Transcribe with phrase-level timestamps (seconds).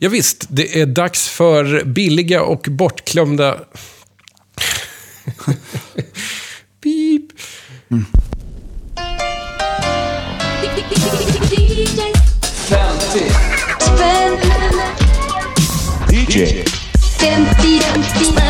[0.00, 3.60] Ja, visst, det är dags för billiga och bortglömda...
[6.82, 7.24] Beep.
[16.12, 16.64] DJ.
[17.20, 18.47] 50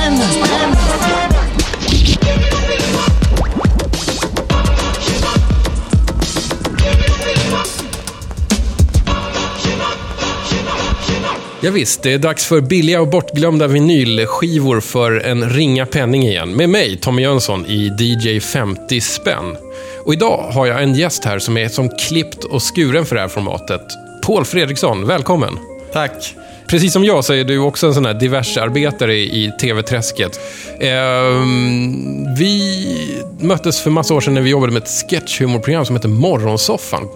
[11.60, 16.52] Ja, visst, det är dags för billiga och bortglömda vinylskivor för en ringa penning igen.
[16.52, 19.56] Med mig, Tommy Jönsson, i DJ 50 spänn.
[20.04, 23.20] Och idag har jag en gäst här som är som klippt och skuren för det
[23.20, 23.80] här formatet.
[24.22, 25.58] Paul Fredriksson, välkommen!
[25.92, 26.34] Tack.
[26.68, 30.40] Precis som jag så är du också en sån här diversarbetare i TV-träsket.
[30.80, 32.86] Ehm, vi
[33.40, 37.08] möttes för massa år sedan när vi jobbade med ett sketchhumorprogram som heter Morgonsoffan.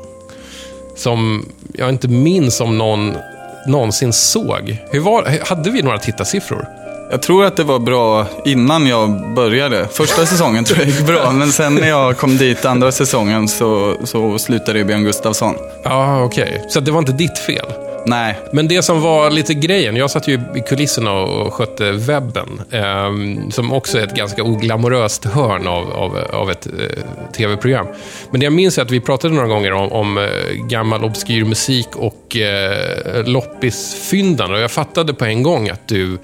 [0.96, 3.16] Som jag inte minns om någon
[3.66, 4.76] någonsin såg.
[4.90, 6.66] Hur var, hade vi några tittarsiffror?
[7.10, 9.88] Jag tror att det var bra innan jag började.
[9.92, 13.96] Första säsongen tror jag gick bra, men sen när jag kom dit andra säsongen så,
[14.04, 15.54] så slutade det Björn Gustafsson.
[15.82, 16.64] Ja, okej.
[16.68, 17.66] Så det var inte ditt fel?
[18.06, 22.62] Nej, Men det som var lite grejen, jag satt ju i kulisserna och skötte webben,
[22.70, 27.86] ehm, som också är ett ganska oglamoröst hörn av, av, av ett eh, tv-program.
[28.30, 31.44] Men det jag minns är att vi pratade några gånger om, om eh, gammal obskyr
[31.44, 34.52] musik och eh, loppisfyndan.
[34.54, 36.18] Och jag fattade på en gång att du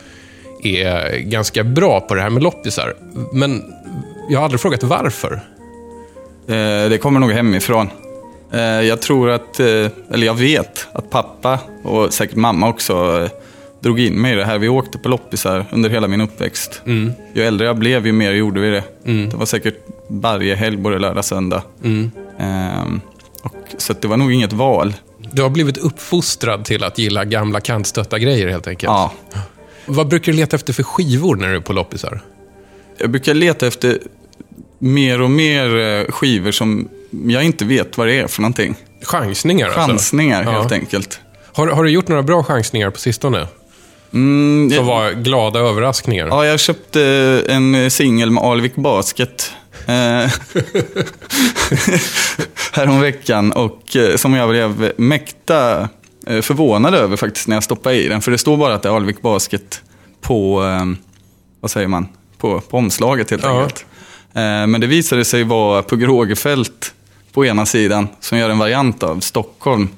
[0.63, 2.95] är ganska bra på det här med loppisar.
[3.33, 3.63] Men
[4.31, 5.33] jag har aldrig frågat varför.
[6.49, 7.91] eh, det kommer nog hemifrån.
[8.53, 9.67] Eh, jag tror att, eh,
[10.11, 13.31] eller jag vet att pappa och säkert mamma också eh,
[13.81, 14.59] drog in mig i det här.
[14.59, 16.83] Vi åkte på loppisar under hela min uppväxt.
[17.35, 18.85] Ju äldre jag blev, ju mer gjorde vi det.
[19.05, 19.75] Det var säkert
[20.09, 21.63] varje helg, både lördag och söndag.
[22.39, 23.01] Ehm,
[23.43, 24.95] och, så det var nog inget val.
[25.33, 28.91] Du har blivit uppfostrad till att gilla gamla kantstötta grejer helt enkelt.
[28.91, 29.13] Ja.
[29.87, 32.21] Vad brukar du leta efter för skivor när du är på loppisar?
[32.99, 33.99] Jag brukar leta efter
[34.79, 38.75] mer och mer skivor som jag inte vet vad det är för någonting.
[39.03, 39.81] Chansningar alltså?
[39.81, 40.51] Chansningar Ja.
[40.51, 41.21] helt enkelt.
[41.53, 43.47] Har, har du gjort några bra chansningar på sistone?
[44.13, 46.27] Mm, Som var glada överraskningar?
[46.27, 47.03] ja, jag köpte
[47.49, 49.53] en singel med Alvik Basket.
[49.87, 49.95] Eh,
[52.73, 55.89] häromveckan och eh, som jag blev mäkta
[56.27, 58.23] eh, förvånad över faktiskt när jag stoppade i den.
[58.23, 59.83] För det står bara att det är Alvik Basket
[60.21, 60.61] på,
[61.61, 62.09] vad säger man,
[62.39, 63.61] på, på omslaget helt Ja.
[63.61, 63.85] enkelt.
[64.69, 66.93] Men det visade sig vara Pugh Rogefeldt
[67.33, 69.89] på ena sidan som gör en variant av Stockholm.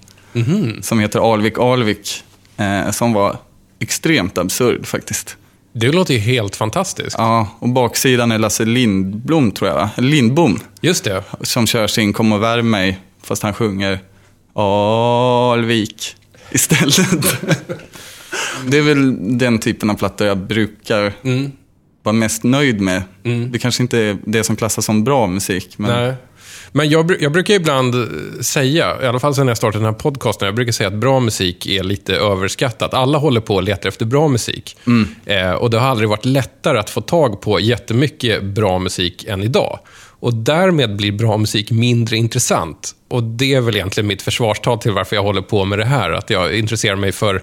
[0.82, 2.24] Som heter Alvik Alvik.
[2.56, 3.36] Eh, som var
[3.78, 5.36] extremt absurd faktiskt.
[5.72, 7.16] Det låter ju helt fantastiskt.
[7.18, 9.90] Ja, och baksidan är Lasse Lindblom tror jag, va?
[9.96, 10.60] Lindbom.
[10.80, 11.22] Just det.
[11.40, 13.98] Som kör sin Kom och värm mig, fast han sjunger
[14.54, 16.16] Alvik
[16.50, 16.96] istället.
[18.66, 21.12] det är väl den typen av plattor jag brukar
[22.02, 23.02] vara mest nöjd med.
[23.50, 26.14] Det kanske inte är det som klassas som bra musik, men Nej.
[26.72, 30.00] Men jag, jag brukar ibland eh, säga, i alla fall sen jag startade den här
[30.00, 32.94] podcasten, jag brukar säga att bra musik är lite överskattat.
[32.94, 34.76] Alla håller på och letar efter bra musik.
[35.26, 39.42] Eh, och det har aldrig varit lättare att få tag på jättemycket bra musik än
[39.42, 39.78] idag.
[40.20, 42.94] Och därmed blir bra musik mindre intressant.
[43.08, 46.10] Och det är väl egentligen mitt försvarstal till varför jag håller på med det här.
[46.10, 47.42] Att jag intresserar mig för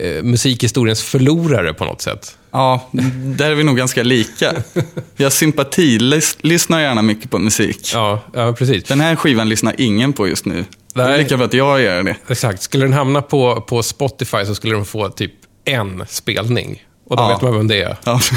[0.00, 2.36] eh, musikhistoriens förlorare på något sätt.
[2.50, 2.90] ja,
[3.36, 4.52] där är vi nog ganska lika.
[5.16, 7.90] Jag sympatilyssnar gärna mycket på musik.
[7.94, 8.84] Ja, ja precis.
[8.84, 10.64] Den här skivan lyssnar ingen på just nu.
[10.94, 11.18] Nej.
[11.22, 12.16] lika för att jag gör det.
[12.28, 12.62] Exakt.
[12.62, 15.32] Skulle den hamna på, på Spotify så skulle den få typ
[15.64, 16.84] en spelning.
[17.06, 17.28] Och då Ja.
[17.28, 17.96] vet man vem det är.
[18.04, 18.20] Ja.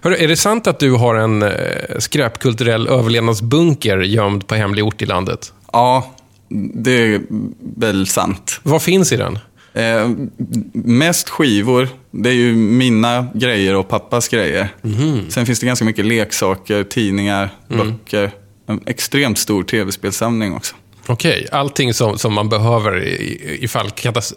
[0.00, 1.50] Hörru, är det sant att du har en eh,
[1.98, 5.52] skräpkulturell överlevnadsbunker gömd på hemlig ort i landet?
[5.72, 6.14] ja,
[6.74, 7.20] det är
[7.76, 8.60] väl sant.
[8.62, 9.38] Vad finns i den?
[9.74, 10.10] Eh,
[10.72, 14.68] mest skivor, det är ju mina grejer och pappas grejer.
[15.28, 18.30] Sen finns det ganska mycket leksaker, tidningar, böcker.
[18.66, 20.74] En extremt stor tv-spelsamling också.
[21.06, 23.90] Okej, allting som, som man behöver i- ifall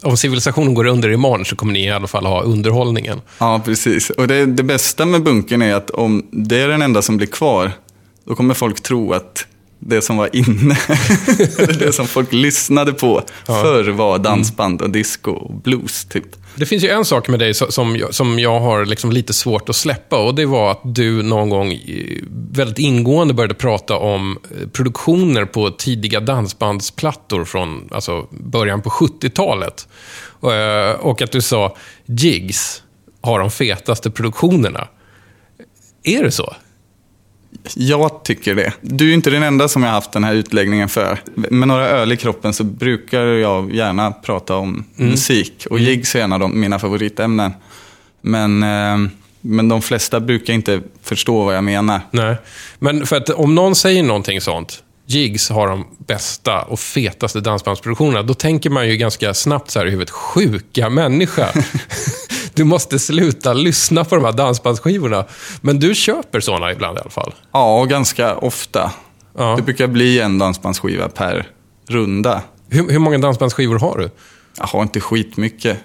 [0.04, 3.22] om civilisationen går under imorgon så kommer ni i alla fall ha underhållningen.
[3.40, 4.10] Ja, precis.
[4.10, 7.28] Och det, det bästa med bunkern är att om det är den enda som blir
[7.28, 7.72] kvar,
[8.28, 9.46] då kommer folk tro att
[9.88, 10.78] det som var inne,
[11.80, 16.26] det som folk lyssnade på förr var dansband och disco och blues, typ.
[16.56, 19.34] Det finns ju en sak med dig so- som jag, som jag har liksom lite
[19.34, 21.80] svårt att släppa och det var att du någon gång
[22.52, 29.88] väldigt ingående började prata om eh, produktioner på tidiga dansbandsplattor från alltså, början på 70-talet.
[30.40, 31.76] Och, eh, Och att du sa
[32.06, 32.84] Jigs
[33.22, 34.88] har de fetaste produktionerna.
[36.04, 36.54] Är det så?
[37.75, 38.74] Jag tycker det.
[38.81, 41.19] Du är inte den enda som jag har haft den här utläggningen för.
[41.36, 45.68] Med några öl i kroppen så brukar jag gärna prata om musik.
[45.69, 47.51] Och gigs är en av de, mina favoritämnen.
[48.21, 49.10] Men, eh,
[49.42, 52.01] men de flesta brukar inte förstå vad jag menar.
[52.12, 52.36] Nej.
[52.80, 58.24] Men för att om någon säger någonting sånt, Jigs har de bästa och fetaste dansbandsproduktionerna,
[58.24, 61.48] då tänker man ju ganska snabbt så här i huvudet, sjuka människa.
[62.56, 65.26] du måste sluta lyssna på de här dansbandsskivorna.
[65.62, 67.34] Men du köper såna ibland i alla fall.
[67.52, 68.92] Ja, ganska ofta.
[69.38, 69.56] Ja.
[69.56, 71.48] Det brukar bli en dansbandsskiva per
[71.88, 72.42] runda.
[72.70, 74.10] Hur, hur många dansbandsskivor har du?
[74.58, 75.78] Jag har inte skitmycket.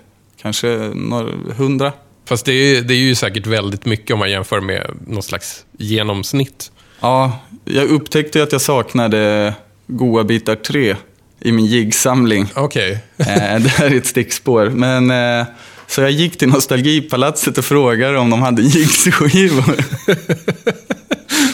[0.43, 1.93] Kanske några hundra.
[2.29, 5.65] Fast det är, det är ju säkert väldigt mycket om man jämför med något slags
[5.79, 6.73] genomsnitt.
[7.01, 9.55] Ja, jag upptäckte att jag saknade
[9.87, 10.97] Goa bitar 3
[11.41, 12.47] i min jigsamling.
[12.55, 12.99] Okej.
[13.17, 13.27] Eh,
[13.61, 14.71] det här är ett stickspår.
[14.71, 15.47] Men, eh,
[15.89, 19.77] så jag gick till Nostalgipalatset och frågade om de hade jigsskivor.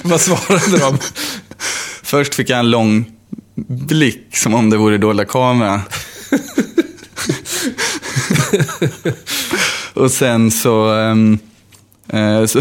[0.09, 0.99] Vad svarade de?
[2.03, 3.05] Först fick jag en lång
[3.67, 5.81] blick, som om det vore dolda kameran.
[9.95, 11.15] och sen så, eh,
[12.47, 12.61] så,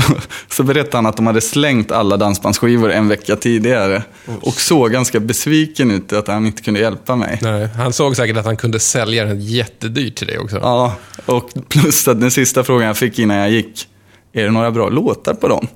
[0.49, 4.03] så berättade han att de hade slängt alla dansbandsskivor en vecka tidigare.
[4.41, 7.39] Och såg ganska besviken ut att han inte kunde hjälpa mig.
[7.41, 10.57] Nej, han såg säkert att han kunde sälja den jättedyrt till dig också.
[10.61, 10.95] Ja,
[11.25, 13.87] och plus att den sista frågan jag fick innan jag gick,
[14.33, 15.67] är det några bra låtar på dem?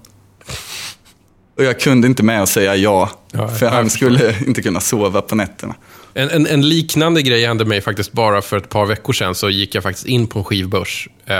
[1.57, 5.21] Och jag kunde inte med att säga ja, Ja, för han skulle inte kunna sova
[5.21, 5.75] på nätterna.
[6.13, 9.35] En, en, en liknande grej hände mig faktiskt bara för ett par veckor sedan.
[9.35, 11.09] Så gick jag faktiskt in på en skivbörs.
[11.25, 11.35] Eh,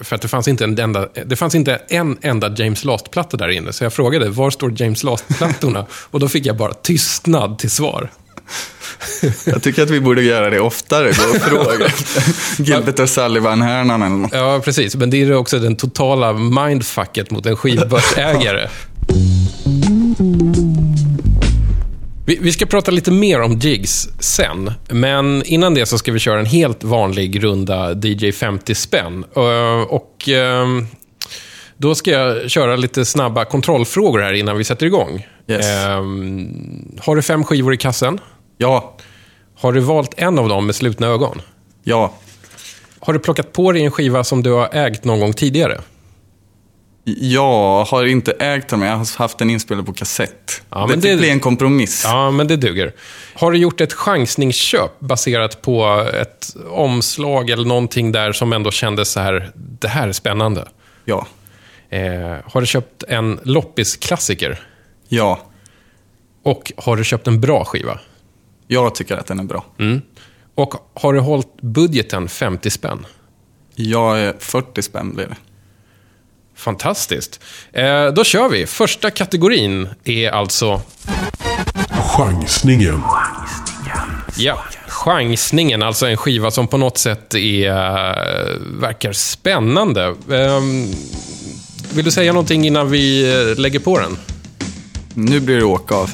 [0.00, 3.48] för att det fanns, inte en enda, det fanns inte en enda James Last-platta där
[3.48, 3.72] inne.
[3.72, 5.86] Så jag frågade, var står James Last-plattorna?
[6.10, 8.10] Och då fick jag bara tystnad till svar.
[9.46, 11.86] Jag tycker att vi borde göra det oftare, gå och fråga
[12.58, 14.32] Gilbert och Sullivan-hörnan eller något.
[14.32, 14.96] Ja, precis.
[14.96, 18.68] Men det är också den totala mindfucket mot en skivbörsägare.
[22.30, 26.18] Vi, vi ska prata lite mer om jigs sen, men innan det så ska vi
[26.18, 29.24] köra en helt vanlig runda DJ 50 spänn.
[29.36, 30.86] Eh, Och ehm,
[31.76, 35.26] då ska jag köra lite snabba kontrollfrågor här innan vi sätter igång.
[35.48, 35.66] Yes.
[35.66, 38.18] Ehm, har du fem skivor i kassen?
[38.58, 38.96] Ja,
[39.60, 41.42] Har du valt en av dem med slutna ögon?
[41.84, 42.12] ja,
[43.00, 45.80] Har du plockat på dig en skiva som du har ägt någon gång tidigare?
[47.04, 50.62] Jag har inte ägt dem, jag har haft den inspelad på kassett.
[50.70, 52.02] Ja, det fick det- bli en kompromiss.
[52.04, 52.92] Ja, men det duger.
[53.34, 59.08] Har du gjort ett chansningsköp baserat på ett omslag eller någonting där som ändå kändes
[59.10, 60.68] så här, det här är spännande?
[61.04, 61.26] Ja,
[61.92, 64.60] Eh, har du köpt en loppisklassiker?
[65.08, 65.40] ja,
[66.42, 67.98] Och har du köpt en bra skiva?
[68.66, 69.64] jag tycker att den är bra.
[69.78, 70.02] Mm.
[70.54, 73.06] Och har du hållit budgeten 50 spänn?
[73.74, 75.36] Jag är 40 spänn blir det.
[76.60, 77.40] Fantastiskt.
[77.72, 78.66] Eh, då kör vi.
[78.66, 80.82] Första kategorin är alltså
[82.16, 83.02] Chansningen.
[84.36, 84.58] Ja,
[84.88, 90.14] chansningen, alltså en skiva som på något sätt är, eh, verkar spännande.
[90.32, 90.86] Ehm,
[91.94, 94.18] vill du säga någonting innan vi eh, lägger på den?
[95.14, 96.10] Nu blir det åka av.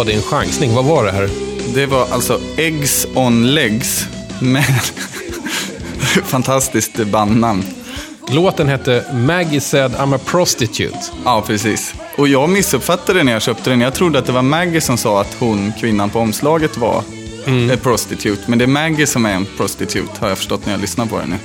[0.00, 0.74] Det var din chansning.
[0.74, 1.28] Vad var det här?
[1.74, 4.06] Det var alltså Eggs on Legs
[4.40, 4.64] med
[6.24, 7.64] fantastiskt bandnamn.
[8.28, 10.98] Låten hette Maggie said I'm a prostitute.
[11.24, 11.94] Ja, precis.
[12.16, 13.80] Och jag missuppfattade när jag köpte den.
[13.80, 17.02] Jag trodde att det var Maggie som sa att hon, kvinnan på omslaget, var
[17.46, 18.42] en prostitute.
[18.46, 21.18] Men det är Maggie som är en prostitute, har jag förstått när jag lyssnar på
[21.18, 21.36] den nu.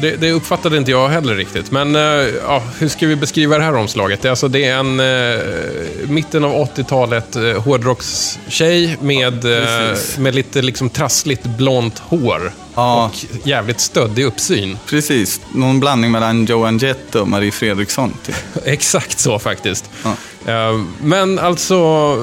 [0.00, 1.70] Det, det uppfattade inte jag heller riktigt.
[1.70, 2.02] Men eh,
[2.46, 4.22] ja, hur ska vi beskriva det här omslaget?
[4.22, 10.18] Det är, alltså, det är en eh, mitten av 80-talet eh, hårdrockstjej med, eh, precis.
[10.18, 12.52] med lite liksom, trassligt blont hår.
[12.74, 13.06] Ja.
[13.06, 14.78] Och jävligt stöddig uppsyn.
[14.86, 18.14] Precis, någon blandning mellan Joan Jett och Marie Fredriksson.
[18.26, 18.36] Typ.
[18.64, 19.90] Exakt så faktiskt.
[20.04, 20.10] Ja.
[20.52, 22.16] Eh, men alltså,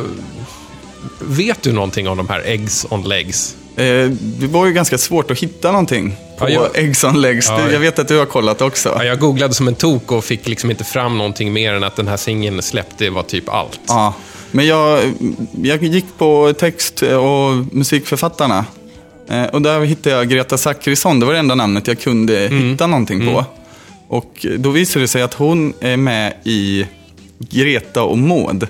[1.20, 3.56] vet du någonting om de här Eggs on Legs?
[3.76, 7.48] Eh, det var ju ganska svårt att hitta någonting på Ja, jag- Eggs on Legs.
[7.50, 8.94] Ja, jag- jag vet att du har kollat också.
[8.98, 11.96] Ja, jag googlade som en tok och fick liksom inte fram någonting mer än att
[11.96, 13.80] den här singeln släppte var typ allt.
[13.88, 14.14] Ja,
[14.52, 15.14] men jag,
[15.64, 18.66] jag gick på text och musikförfattarna.
[19.30, 21.20] Eh, Och där hittade jag Greta Zackrisson.
[21.20, 23.46] Det var det enda namnet jag kunde hitta någonting på.
[24.08, 26.86] Och då visade det sig att hon är med i
[27.40, 28.68] Greta och Maud.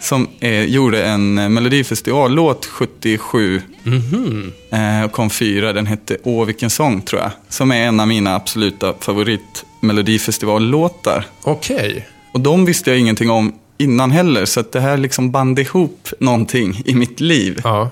[0.00, 3.62] Som eh, gjorde en eh, melodifestivallåt 77.
[4.70, 5.72] Eh, och kom fyra.
[5.72, 7.30] Den hette Åh vilken sång tror jag.
[7.48, 11.24] Som är en av mina absoluta favorit melodifestivallåtar.
[11.42, 12.08] Okej.
[12.32, 16.08] Och de visste jag ingenting om innan heller, så att det här liksom band ihop
[16.18, 17.60] någonting i mitt liv.
[17.64, 17.90] Ja.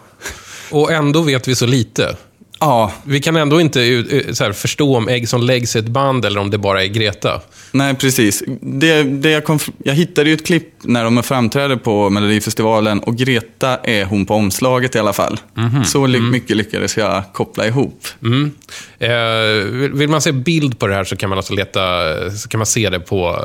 [0.71, 2.17] Och ändå vet vi så lite.
[2.61, 4.05] Ja, Vi kan ändå inte eh,
[4.41, 7.41] här, förstå om Eggs on Legs är ett band eller om det bara är Greta.
[7.73, 8.43] nej precis.
[8.61, 13.17] Det, det jag, kom, jag hittade ju ett klipp när de framträder på Melodifestivalen och
[13.17, 15.41] Greta är hon på omslaget i alla fall.
[15.85, 18.07] Så li- mycket lyckades jag koppla ihop.
[18.23, 18.51] Mm.
[18.99, 19.11] Eh,
[19.73, 21.81] vill- vill man se bild på det här så kan man alltså leta,
[22.31, 23.45] så kan man se det på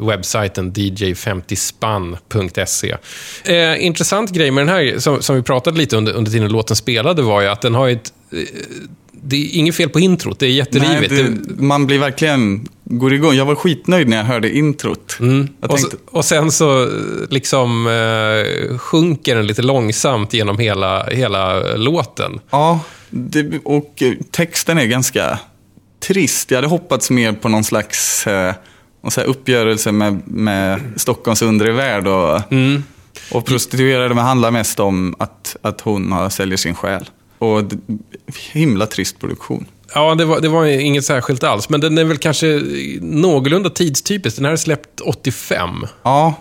[0.00, 2.96] eh, webbsajten dj50spann.se.
[3.44, 6.76] Eh, intressant grej med den här, som, som vi pratade lite under, under tiden låten
[6.76, 8.12] spelade, var ju att den har ett...
[9.22, 11.10] Det är inget fel på introt, det är Nej, jätterivigt.
[11.10, 11.22] det,
[11.54, 13.34] Det- man blir verkligen, går igång.
[13.34, 15.16] Jag var skitnöjd när jag hörde introt.
[15.18, 15.48] Jag Mm.
[15.60, 16.88] och, tänkte, så, och sen så
[17.30, 22.40] liksom eh, sjunker den lite långsamt genom hela, hela låten.
[22.50, 22.80] Ja,
[23.10, 25.38] det, och eh, texten är ganska
[26.06, 26.50] trist.
[26.50, 28.54] Jag hade hoppats mer på någon slags eh,
[29.02, 32.06] någon så uppgörelse med, med Stockholms undre värld.
[32.06, 32.40] Och,
[33.32, 37.10] och prostituerade men handlar mest om att, att hon har, säljer sin själ.
[37.38, 37.62] Och
[38.52, 39.66] himla trist produktion.
[39.94, 42.62] Ja, det var, det var inget särskilt alls, men den är väl kanske
[43.00, 44.36] någorlunda tidstypisk.
[44.36, 45.86] Den här är släppt 85.
[46.02, 46.34] Ja,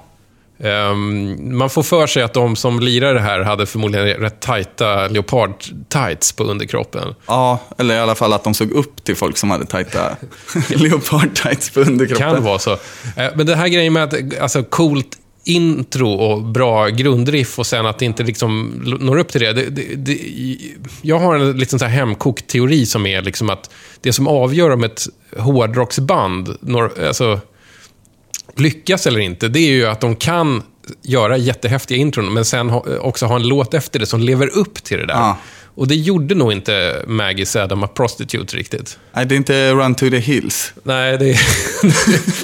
[0.59, 5.07] Ehm, man får för sig att de som lirar det här hade förmodligen rätt tajta
[5.07, 7.15] leopard-tights på underkroppen.
[7.27, 10.15] ja, eller i alla fall att de såg upp till folk som hade tajta
[10.69, 12.33] leopard-tights på underkroppen.
[12.33, 12.71] Kan vara så.
[13.15, 17.85] Eh, Men det här grejen med att, alltså coolt intro och bra grundriff och sen
[17.85, 18.67] att det inte liksom
[18.99, 19.53] når upp till det.
[19.53, 20.19] det, det, det
[21.01, 23.69] jag har en så här hemkokt teori som är liksom att
[24.01, 25.01] det som avgör om ett
[25.37, 27.39] hårdrocksband når, alltså,
[28.55, 30.63] lyckas eller inte, det är ju att de kan
[31.01, 34.97] göra jättehäftiga intron, men sen också ha en låt efter det som lever upp till
[34.97, 35.13] det där.
[35.13, 35.37] Ja.
[35.77, 38.99] Och det gjorde nog inte Maggie said I'm a prostitute riktigt.
[39.13, 40.73] Nej, det är inte Run to the Hills.
[40.83, 41.25] Nej, det...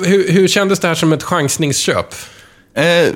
[0.03, 2.15] hur, hur kändes det här som ett chansningsköp?
[2.75, 3.13] Eh,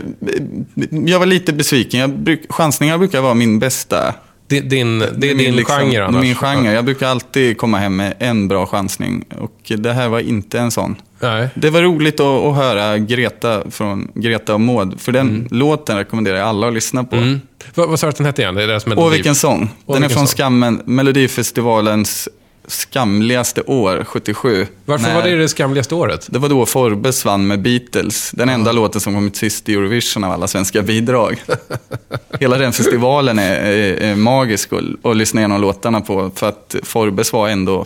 [0.90, 2.00] jag var lite besviken.
[2.00, 4.14] Jag bruk, chansningar brukar vara min bästa
[4.48, 6.22] Din, din, det är min din liksom- genre annars?
[6.22, 6.74] Min genre.
[6.74, 9.26] Jag brukar alltid komma hem med en bra chansning.
[9.40, 10.96] Och det här var inte en sån.
[11.20, 11.50] Nej.
[11.56, 15.02] Det var roligt att, att höra Greta från Greta och Maud.
[15.02, 17.16] För den låten rekommenderar jag alla att lyssna på.
[17.16, 17.42] Mm.
[17.76, 18.56] Vad, vad sa du att den hette igen?
[18.56, 19.70] Det är deras Åh, vilken sång.
[19.86, 20.38] Åh, Den är vilken från sång.
[20.38, 22.30] Skammen, Melodifestivalens
[22.68, 24.68] skamligaste år, 77.
[24.86, 26.28] Varför var det det skamligaste året?
[26.30, 28.32] Det var då Forbes vann med Beatles.
[28.32, 31.42] Den enda låten som kommit sist i Eurovision av alla svenska bidrag.
[32.40, 36.32] Hela den festivalen är, är, är magisk att, att lyssna igenom låtarna på.
[36.36, 37.86] För att Forbes var ändå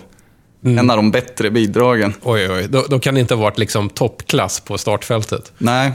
[0.65, 0.77] Mm.
[0.77, 2.13] en av de bättre bidragen.
[2.23, 5.51] Oj, oj, då, då kan det inte ha varit liksom toppklass på startfältet.
[5.57, 5.91] Nej.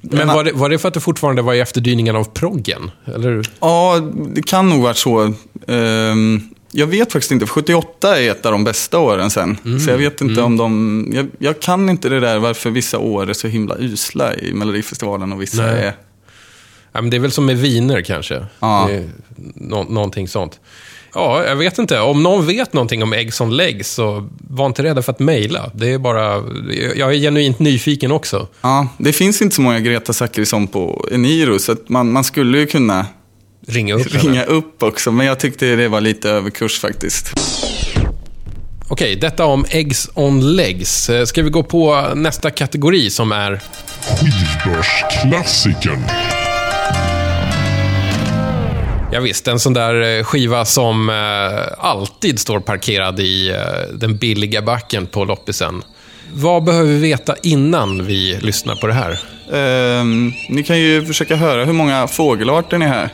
[0.00, 2.90] Men var det, var det för att det fortfarande var i efterdyningen av proggen?
[3.14, 3.42] Eller?
[3.60, 4.00] Ja,
[4.34, 5.32] det kan nog vara så.
[5.68, 9.58] Ehm, jag vet faktiskt inte, för 78 är ett av de bästa åren sen.
[9.64, 9.80] Mm.
[9.80, 11.06] Så jag vet inte om de...
[11.14, 15.32] Jag, jag kan inte det där varför vissa år är så himla usla i Melodifestivalen
[15.32, 15.84] och vissa Nej.
[15.84, 15.94] är...
[16.92, 18.46] Ja, men det är väl som med viner kanske.
[18.60, 18.88] Ja.
[19.54, 20.60] Nå, någonting sånt.
[21.14, 22.00] Ja, jag vet inte.
[22.00, 25.70] Om någon vet någonting om Eggs on Legs, så var inte rädda för att mejla.
[25.74, 26.42] Det är bara...
[26.96, 28.48] Jag är genuint nyfiken också.
[28.60, 32.66] Ja, det finns inte så många Greta Zachrisson på Eniro, så man, man skulle ju
[32.66, 33.06] kunna
[33.66, 34.24] Ringa upp henne.
[34.24, 35.12] ringa upp också.
[35.12, 37.32] Men jag tyckte det var lite överkurs faktiskt.
[38.88, 41.10] Okej, detta om Eggs on Legs.
[41.10, 43.60] Eh, Ska vi gå på nästa kategori som är...
[44.02, 46.04] Skivbörsklassikern.
[49.12, 51.14] Ja, visst, en sån där eh, skiva som eh,
[51.78, 53.54] alltid står parkerad i
[53.92, 55.82] den billiga backen på loppisen.
[56.32, 59.18] Vad behöver vi veta innan vi lyssnar på det här?
[59.52, 63.08] Ehm, ni kan ju försöka höra hur många fågelarter ni är här.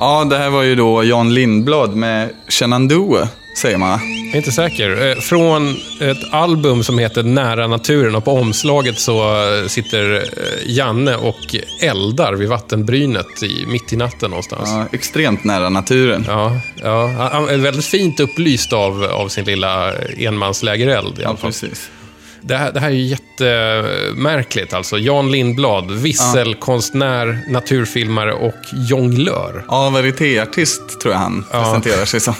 [0.00, 3.90] Ja, det här var ju då Jan Lindblad med Shenandoah, säger man.
[3.90, 5.08] Jag är inte säker.
[5.10, 9.22] Eh, Från ett album som heter Nära naturen och på omslaget så
[9.62, 10.22] eh, sitter eh,
[10.66, 14.68] Janne och eldar vid vattenbrynet i, mitt i natten någonstans.
[14.72, 16.24] Ja, extremt nära naturen.
[16.28, 17.06] Ja, ja.
[17.32, 21.50] Han är väldigt fint upplyst av, av sin lilla enmanslägereld i Ja, alla fall.
[21.50, 21.90] precis.
[22.46, 24.98] Det här, det här är ju jättemärkligt alltså.
[24.98, 29.64] Jan Lindblad, visselkonstnär, naturfilmare och jonglör.
[29.68, 31.62] Ja, varietéartist tror jag han Ja.
[31.64, 32.34] presenterar sig som.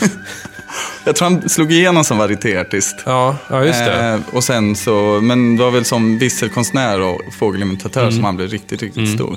[1.04, 2.96] jag tror han slog igenom som varietéartist.
[3.06, 4.04] Ja, ja just det.
[4.04, 8.12] Eh, och sen så, men det var väl som visselkonstnär och fågelimitatör Mm.
[8.14, 9.36] som han blev riktigt, riktigt stor.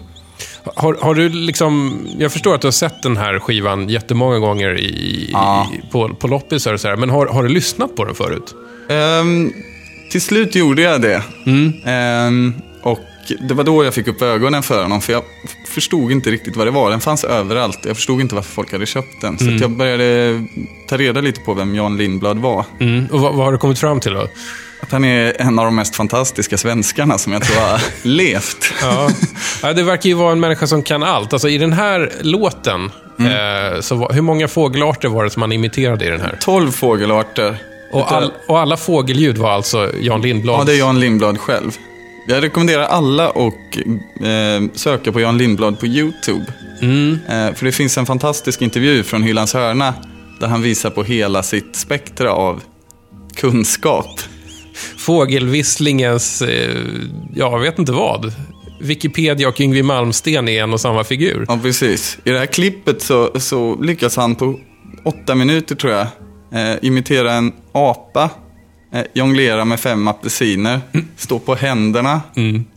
[0.75, 4.79] Har, har du liksom, jag förstår att du har sett den här skivan jättemånga gånger
[4.79, 5.67] i, Ja.
[5.73, 8.55] i, på, på loppisar och sådär, men har, har du lyssnat på den förut?
[8.89, 9.53] Ehm,
[10.11, 11.23] till slut gjorde jag det.
[11.45, 11.73] Mm.
[11.85, 12.99] Ehm, och
[13.47, 15.23] det var då jag fick upp ögonen för honom, för jag
[15.67, 16.89] förstod inte riktigt vad det var.
[16.91, 17.79] Den fanns överallt.
[17.85, 19.37] Jag förstod inte varför folk hade köpt den.
[19.37, 19.57] Så Mm.
[19.57, 20.41] jag började
[20.87, 22.65] ta reda lite på vem Jan Lindblad var.
[22.79, 23.05] Mm.
[23.11, 24.27] Och vad, vad har du kommit fram till då?
[24.81, 28.73] Att han är en av de mest fantastiska svenskarna som jag tror har levt.
[28.81, 29.09] Ja.
[29.61, 31.33] ja, det verkar ju vara en människa som kan allt.
[31.33, 33.73] Alltså i den här låten, Mm.
[33.75, 36.37] eh, så var, hur många fågelarter var det som han imiterade i den här?
[36.41, 37.57] 12 fågelarter.
[37.91, 40.59] Och, all, och alla fågelljud var alltså Jan Lindblads?
[40.59, 41.71] Ja, det är Jan Lindblad själv.
[42.27, 43.77] Jag rekommenderar alla att
[44.21, 46.45] eh, söka på Jan Lindblad på YouTube.
[47.27, 49.93] Eh, för det finns en fantastisk intervju från Hylands hörna
[50.39, 52.61] där han visar på hela sitt spektra av
[53.35, 54.19] kunskap.
[54.97, 56.77] Fågelvisslingens, eh,
[57.35, 58.33] ja, jag vet inte vad.
[58.81, 61.45] Wikipedia och Yngwie Malmsten är en och samma figur.
[61.47, 62.17] Ja, precis.
[62.23, 64.59] I det här klippet så, så lyckas han på
[65.03, 66.07] åtta minuter, tror jag,
[66.51, 68.29] eh, imitera en apa,
[68.93, 70.81] eh, jonglera med fem apelsiner,
[71.17, 72.21] stå på händerna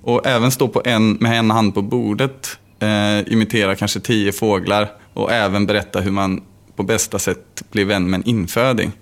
[0.02, 4.88] och även stå på en, med en hand på bordet, eh, imitera kanske tio fåglar
[5.14, 6.40] och även berätta hur man
[6.76, 8.92] på bästa sätt blir vän med en inföding.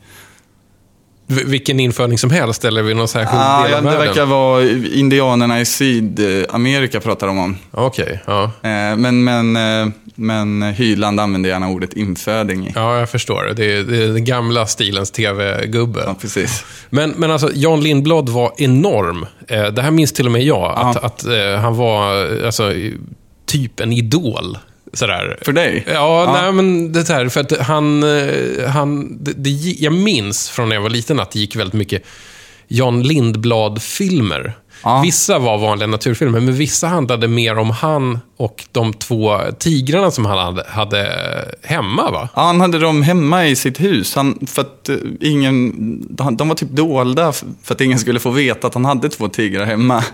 [1.30, 4.06] Vilken införing som helst, eller vid någon särskild Ah, del ja, av det världen?
[4.06, 4.62] verkar vara
[4.94, 7.56] indianerna i Sydamerika pratar de om.
[7.70, 8.42] Okej, ja.
[8.44, 12.72] Eh, men, men, eh, men Hyland använder gärna ordet inföding.
[12.74, 13.52] Ja, jag förstår.
[13.56, 16.02] Det är, det är den gamla stilens tv-gubbe.
[16.06, 16.64] Ja, precis.
[16.90, 19.26] Men, men alltså, Jan Lindblad var enorm.
[19.48, 20.72] Eh, det här minns till och med jag.
[20.76, 21.06] Att, Ja.
[21.06, 22.72] att han var alltså,
[23.46, 24.58] typ en idol.
[24.92, 25.38] Sådär.
[25.42, 25.84] För dig?
[25.86, 25.92] Ja,
[26.24, 26.32] Ja.
[26.42, 30.76] nej men det här, för att han, eh, han det, det, jag minns från när
[30.76, 32.02] jag var liten att det gick väldigt mycket
[32.68, 34.52] Jan Lindblad-filmer.
[34.84, 35.00] Ja.
[35.04, 40.24] Vissa var vanliga naturfilmer, men vissa handlade mer om han och de två tigrarna som
[40.24, 41.08] han hade, hade
[41.62, 42.28] hemma, va?
[42.34, 44.14] Ja, han hade dem hemma i sitt hus.
[44.14, 45.72] Han, för att eh, ingen,
[46.36, 49.64] de var typ dolda för att ingen skulle få veta att han hade två tigrar
[49.64, 50.04] hemma.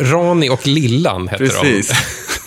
[0.00, 1.88] Rani och Lillan hette Precis.
[1.88, 1.94] de.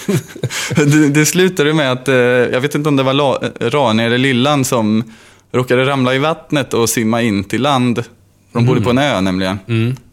[0.75, 4.17] det, det slutade med att, eh, jag vet inte om det var La, Rani eller
[4.17, 5.03] Lillan som
[5.51, 8.03] råkade ramla i vattnet och simma in till land.
[8.51, 9.59] De bodde på en ö nämligen.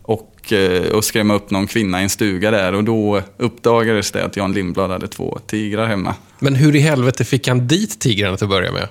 [0.03, 2.73] Och, eh, och skrämma upp någon kvinna i en stuga där.
[2.73, 6.15] Och då uppdagades det att Jan Lindblad hade två tigrar hemma.
[6.39, 8.89] Men hur i helvete fick han dit tigrarna till att börja med?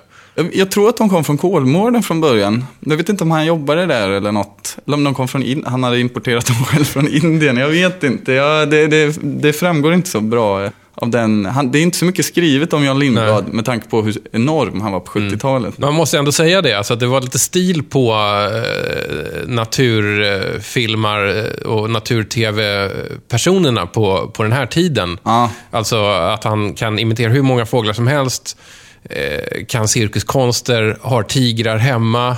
[0.52, 2.64] Jag, tror att de kom från Kolmården från början.
[2.80, 4.76] Jag vet inte om han jobbade där eller något.
[4.86, 7.56] Eller om de kom från in, han hade importerat dem själv från Indien.
[7.56, 8.32] Jag vet inte.
[8.32, 11.46] Ja, det, det, det framgår inte så bra eh, av den.
[11.46, 14.80] Han, det är inte så mycket skrivet om Jan Lindblad med tanke på hur enorm
[14.80, 15.78] han var på 70-talet.
[15.78, 21.44] Man måste ändå säga det, alltså att det var lite stil på eh, naturfilmar eh,
[21.66, 25.18] och natur-tv-personerna på, på den här tiden.
[25.22, 25.50] Ja.
[25.70, 28.56] Alltså att han kan imitera hur många fåglar som helst,
[29.04, 32.36] eh, kan cirkuskonster, har tigrar hemma.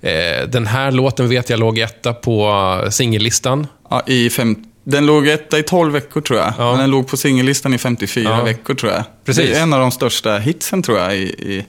[0.00, 3.66] Eh, den här låten vet jag låg etta på singellistan.
[3.90, 6.52] Ja, i fem, den låg etta i 12 veckor tror jag.
[6.58, 6.70] Ja.
[6.70, 8.44] Men den låg på singellistan i 54 Ja.
[8.44, 9.04] veckor tror jag.
[9.24, 9.50] Precis.
[9.50, 11.64] Det är en av de största hitsen tror jag i, i,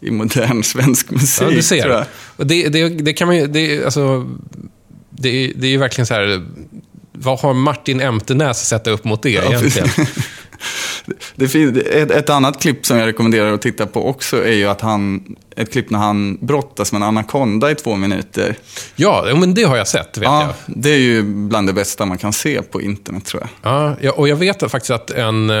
[0.00, 1.42] i modern svensk musik.
[1.42, 1.88] Ja, du Tror ser.
[1.88, 2.04] jag.
[2.36, 3.46] Och det, det, det kan man ju...
[3.46, 4.30] Det, alltså,
[5.10, 6.46] det, är- det är ju verkligen så här...
[7.12, 9.88] Vad har Martin Emtenäs att sätta upp mot det egentligen?
[11.34, 14.66] Det finns, ett, ett annat klipp som jag rekommenderar att titta på också är ju
[14.66, 18.56] att han, ett klipp när han brottas med en anakonda i två minuter.
[18.96, 20.76] Ja, men det har jag sett, vet Ja, jag.
[20.76, 23.96] det är ju bland det bästa man kan se på internet tror jag.
[24.00, 25.56] Ja, och jag vet faktiskt att en, eh,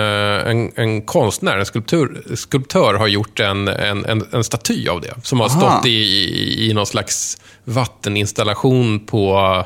[0.50, 5.14] en, en konstnär, en skulptur, skulptör, har gjort en, en, en, en staty av det.
[5.22, 5.60] Som har Aha.
[5.60, 9.64] stått i, i, i någon slags vatteninstallation på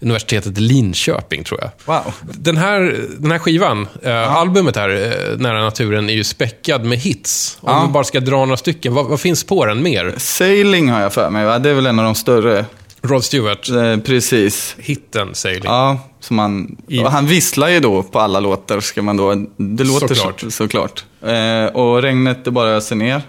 [0.00, 1.70] universitetet i Linköping, tror jag.
[1.84, 2.14] Wow.
[2.22, 6.98] Den här, den här skivan, eh, albumet här, eh, Nära naturen, är ju späckad med
[6.98, 7.58] hits.
[7.60, 7.84] Om Ja.
[7.86, 10.14] vi bara ska dra några stycken, vad, vad finns på den mer?
[10.18, 11.58] Sailing har jag för mig, va?
[11.58, 12.64] det är väl en av de större.
[13.02, 14.76] Rod Stewart, Eh, precis.
[14.78, 15.62] hitten Sailing.
[15.64, 16.76] Ja, som han,
[17.08, 20.40] han visslar ju då på alla låtar, ska man då, det låter Såklart.
[20.40, 21.04] så, såklart.
[21.22, 23.22] Eh, och regnet det bara öser ner.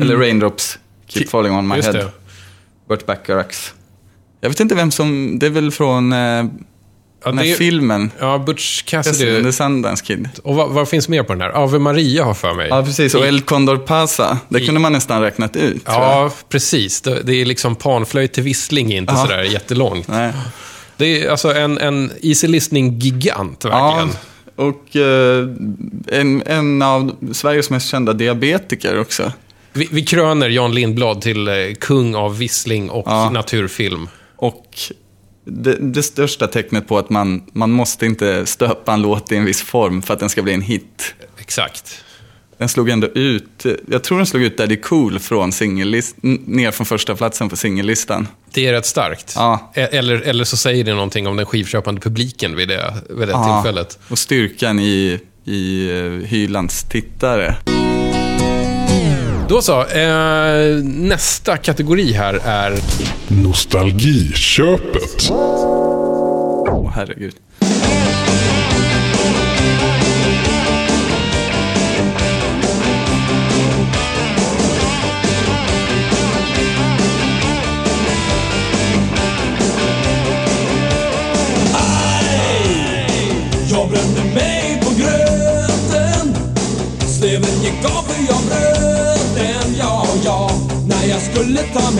[0.00, 1.76] Eller Raindrops Keep Falling On My Mm.
[1.76, 1.92] Just Head.
[1.98, 2.10] det.
[2.88, 3.74] Burt Bacharachs.
[4.44, 6.44] Jag vet inte vem som, det är väl från eh, Ja,
[7.30, 8.10] den här det- filmen.
[8.20, 9.52] Ja, Butch The Cassidy.
[9.52, 10.28] Sundance Kid.
[10.42, 11.50] Och vad, vad finns mer på den här?
[11.64, 12.68] Ave Maria har för mig.
[12.70, 13.14] Ja, precis.
[13.14, 14.38] Och I- El Condor Pasa.
[14.48, 15.82] Det kunde man nästan räknat ut.
[15.86, 17.00] Ja, precis.
[17.00, 19.22] Det, det är liksom panflöjt till vissling, inte Ja.
[19.22, 20.08] sådär jättelångt.
[20.08, 20.32] Nej.
[20.96, 24.16] Det är alltså en, en easy listening-gigant, Ja, verkligen.
[24.56, 29.32] och eh, en, en av Sveriges mest kända diabetiker också.
[29.72, 33.30] Vi, vi kröner Jan Lindblad till eh, kung av vissling och Ja.
[33.30, 34.08] naturfilm.
[34.44, 34.78] Och
[35.44, 39.44] det, det största tecknet på att man, man måste inte stöpa en låt i en
[39.44, 41.14] viss form för att den ska bli en hit.
[41.38, 42.04] Exakt.
[42.58, 46.86] Den slog ändå ut, jag tror den slog ut Daddy Cool från singellist, ner från
[46.86, 48.28] första platsen på singellistan.
[48.52, 49.32] Det är rätt starkt.
[49.36, 49.72] Ja.
[49.74, 53.44] E- Eller, eller så säger det någonting om den skivköpande publiken vid det, vid det
[53.44, 53.98] tillfället.
[54.08, 57.56] Och styrkan i, i uh, Hylands tittare.
[59.48, 62.72] Då så, eh, nästa kategori här är
[63.28, 65.30] Nostalgiköpet.
[65.30, 67.34] Åh, herregud.
[83.70, 86.34] Jag brände mig på gröten
[87.18, 88.73] Sleven gick av för jag bröt
[91.14, 91.90] jag skulle ta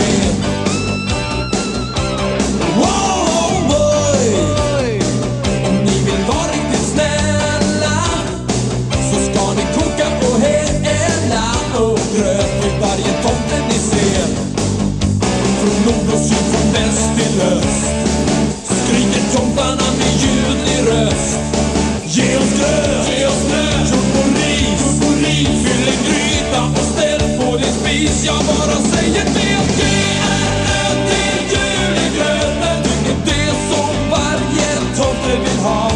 [35.65, 35.91] ha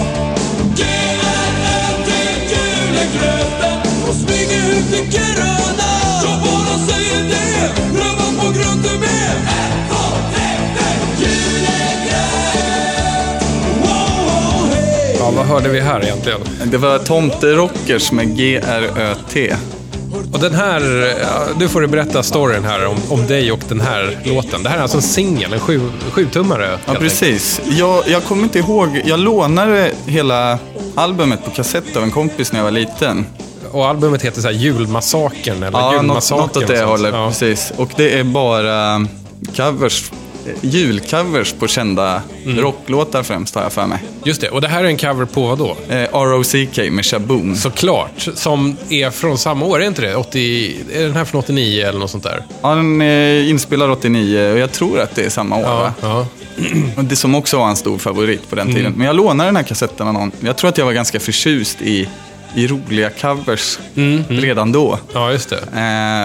[0.76, 5.90] G-R-Ö till julegröten och smyger ut i gröna
[6.24, 10.04] Jag bara säger det, röva på gröten med Ett, två,
[10.35, 12.62] tre, fyra Julegröt!
[13.83, 15.16] Wow, wow, hej!
[15.18, 16.40] Ja, vad hörde vi här egentligen?
[16.64, 19.54] Det var Tomterockers med G-R-Ö-T.
[20.32, 20.80] Och den här,
[21.58, 24.62] nu får du berätta storyn här om, om dig och den här låten.
[24.62, 25.80] Det här är alltså en singel, en sju,
[26.12, 26.78] sjutummare.
[26.86, 27.60] Ja, precis.
[27.70, 30.58] Jag, jag kommer inte ihåg, jag lånade hela
[30.94, 33.26] albumet på kassett av en kompis när jag var liten.
[33.72, 36.46] Och albumet heter så här Julmassakern, eller Ja, något, Julmassakern.
[36.46, 37.28] något åt det hållet, Ja.
[37.28, 37.72] precis.
[37.76, 39.06] Och det är bara
[39.56, 40.10] covers,
[40.61, 42.58] julcovers på kända Mm.
[42.61, 43.98] rocklåtar främst har jag för mig.
[44.24, 45.76] Just det, och det här är en cover på vad då?
[45.88, 46.82] Eh, R.O.C.K.
[46.90, 47.56] med Shaboom.
[47.56, 50.14] Såklart, som är från samma år, är inte det?
[50.16, 52.42] 80, är den här från 89 eller något sånt där?
[52.62, 55.92] Ja, den är inspelad 89 och jag tror att det är samma år.
[56.02, 56.26] Ja.
[56.96, 58.76] Och det som också var en stor favorit på den Mm.
[58.76, 58.92] tiden.
[58.96, 60.32] Men jag lånade den här kassetten av någon.
[60.40, 62.08] Jag tror att jag var ganska förtjust i,
[62.54, 64.98] i roliga covers Mm, redan då.
[65.14, 65.56] ja, just det.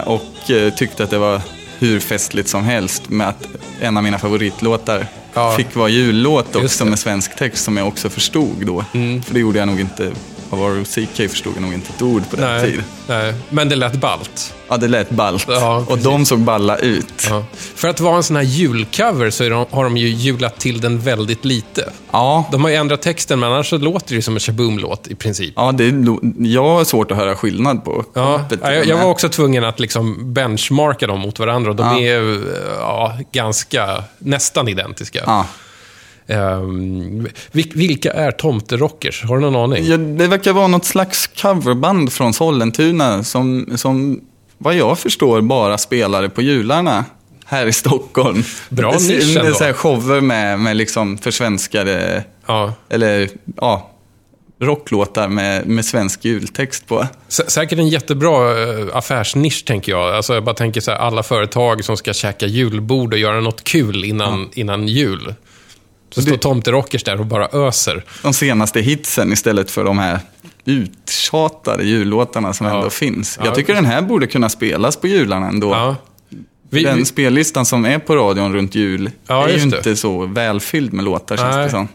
[0.04, 1.42] Eh, och eh, tyckte att det var
[1.84, 3.48] hur festligt som helst med att
[3.82, 5.54] en av mina favoritlåtar Ja.
[5.58, 6.84] fick vara jullåt också.
[6.84, 6.90] Mm.
[6.90, 8.86] med svensk text som jag också förstod då.
[9.26, 10.12] För det gjorde jag nog inte
[10.54, 12.84] av ROCK förstod jag nog inte ett ord på den Nej, tiden.
[13.08, 14.54] nej, men det lät ballt.
[14.68, 15.46] Ja, det lät ballt.
[15.48, 17.28] Ja, och de såg balla ut.
[17.30, 17.46] Ja.
[17.76, 21.00] För att vara en sån här julcover så de, har de ju julat till den
[21.00, 21.90] väldigt lite.
[22.12, 25.08] Ja, De har ju ändrat texten, men annars så låter det ju som en Shaboom-låt
[25.08, 25.54] i princip.
[25.56, 26.06] ja det är,
[26.40, 30.34] jag har svårt att höra skillnad på Ja, jag, jag var också tvungen att liksom
[30.34, 31.70] benchmarka dem mot varandra.
[31.70, 32.00] och De Ja.
[32.02, 32.42] är
[32.80, 35.46] ja, ganska, nästan identiska.
[36.26, 36.56] Ja.
[37.52, 39.24] Vil- vilka är Tomterockers?
[39.24, 39.86] Har du någon aning?
[39.86, 44.22] Ja, det verkar vara något slags coverband från Sollentuna som, som
[44.58, 47.06] vad jag förstår bara spelade på jularna
[47.46, 48.44] här i Stockholm.
[48.70, 49.54] Bra nisch ändå.
[49.54, 53.90] Så här shower med, med liksom försvenskade, Ja, eller ja,
[54.62, 57.08] rocklåtar med, med svensk jultext på.
[57.30, 60.16] Sä- Säkert en jättebra eh, affärsnisch, tänker jag.
[60.16, 63.64] Alltså, jag bara tänker så här, alla företag som ska käka julbord och göra något
[63.64, 65.34] kul innan, innan jul.
[66.16, 68.04] Så står Tomterockers där och bara öser.
[68.22, 70.20] De senaste hitsen istället för de här
[70.66, 72.76] uttjatade jullåtarna som Ja.
[72.76, 73.38] ändå finns.
[73.40, 73.46] Ja.
[73.46, 75.72] Jag tycker den här borde kunna spelas på jularna ändå.
[75.72, 75.96] Ja.
[76.70, 79.78] Vi, Den vi, spellistan som är på radion runt jul Ja, är ju just det.
[79.78, 81.64] inte så välfylld med låtar känns Nej.
[81.66, 81.88] det som.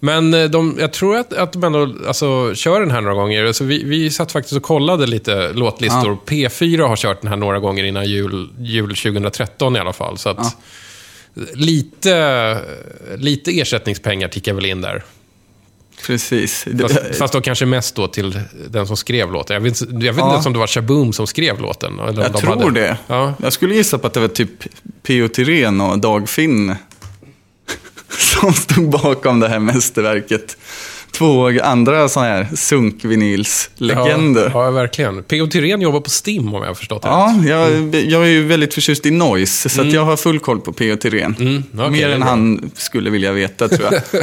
[0.00, 3.44] men eh, de, jag tror att, att de ändå alltså, kör den här några gånger.
[3.44, 6.18] Alltså, vi, vi satt faktiskt och kollade lite låtlistor.
[6.26, 10.18] P4 har kört den här några gånger innan jul, jul 2013 i alla fall.
[10.18, 10.56] Så att,
[11.54, 12.58] lite,
[13.16, 15.04] lite ersättningspengar tickar väl in där.
[16.06, 16.66] Precis.
[16.80, 19.54] Fast, fast då kanske mest då till den som skrev låten.
[19.54, 20.24] Jag vet, inte- jag vet Ja.
[20.24, 21.98] inte ens om det var Shaboom som skrev låten.
[21.98, 22.96] Eller jag de tror hade- det.
[23.06, 23.34] Ja.
[23.42, 24.50] Jag skulle gissa på att det var typ
[25.02, 25.28] P.O.
[25.28, 26.74] Thyrén och Dag Finn
[28.08, 30.56] som stod bakom det här mästerverket.
[31.14, 34.50] Två andra sådana här sunkvinylslegender.
[34.54, 35.22] Ja, ja, verkligen.
[35.22, 35.46] P.O.
[35.46, 38.74] Thyrén jobbar på Stim om jag har förstått det Ja, jag, jag är ju väldigt
[38.74, 40.96] förtjust i noise, så att jag har full koll på P.O.
[40.96, 41.36] Thyrén.
[41.40, 44.20] Mm, okej, Mer än han skulle vilja veta, tror jag.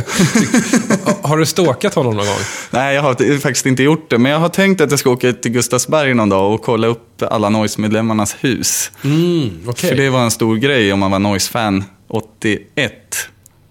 [1.05, 2.35] Ha- Har du stalkat honom någon gång?
[2.71, 5.33] Nej, jag har faktiskt inte gjort det, men jag har tänkt att jag ska åka
[5.33, 8.91] till Gustavsberg någon dag och kolla upp alla Noise-medlemmarnas hus.
[9.03, 9.89] Mm, okej.
[9.89, 12.93] För det var en stor grej om man var Noise-fan 81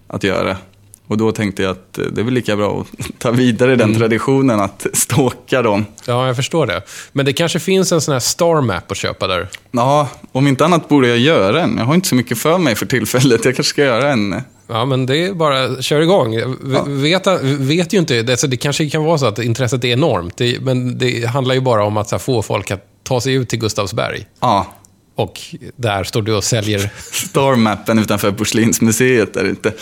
[0.07, 0.57] att göra.
[1.11, 3.95] Och då tänkte jag att eh, det är väl lika bra att ta vidare den
[3.95, 5.85] traditionen att stalka dem.
[6.05, 6.81] Ja, jag förstår det.
[7.11, 9.47] Men det kanske finns en sån här star map att köpa där.
[9.71, 11.77] Ja, om inte annat borde jag göra en.
[11.77, 13.45] Jag har inte så mycket för mig för tillfället.
[13.45, 14.41] Jag kanske ska göra en.
[14.67, 16.35] Ja, men det är bara, kör igång.
[16.61, 19.87] V- Vet, vet ju inte, det, alltså, det kanske kan vara så att intresset är
[19.87, 20.37] enormt.
[20.37, 23.49] Det, men det handlar ju bara om att här, få folk att ta sig ut
[23.49, 24.25] till Gustavsberg.
[24.39, 24.67] Ja,
[25.15, 25.39] Och
[25.75, 26.89] där står du och säljer...
[27.11, 29.73] Starmappen utanför Porslinsmuseet där ute.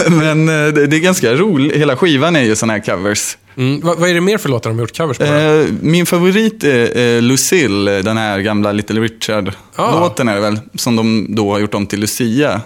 [0.10, 1.76] Men eh, det, är ganska roligt.
[1.76, 3.36] Hela skivan är ju sådana här covers.
[3.56, 5.24] Mm, vad, vad är det mer för låtar de har gjort covers på?
[5.24, 10.96] Eh, min favorit är eh, Lucille, den här gamla Little Richard-låten är det väl, som
[10.96, 12.60] de då har gjort om till Lucia.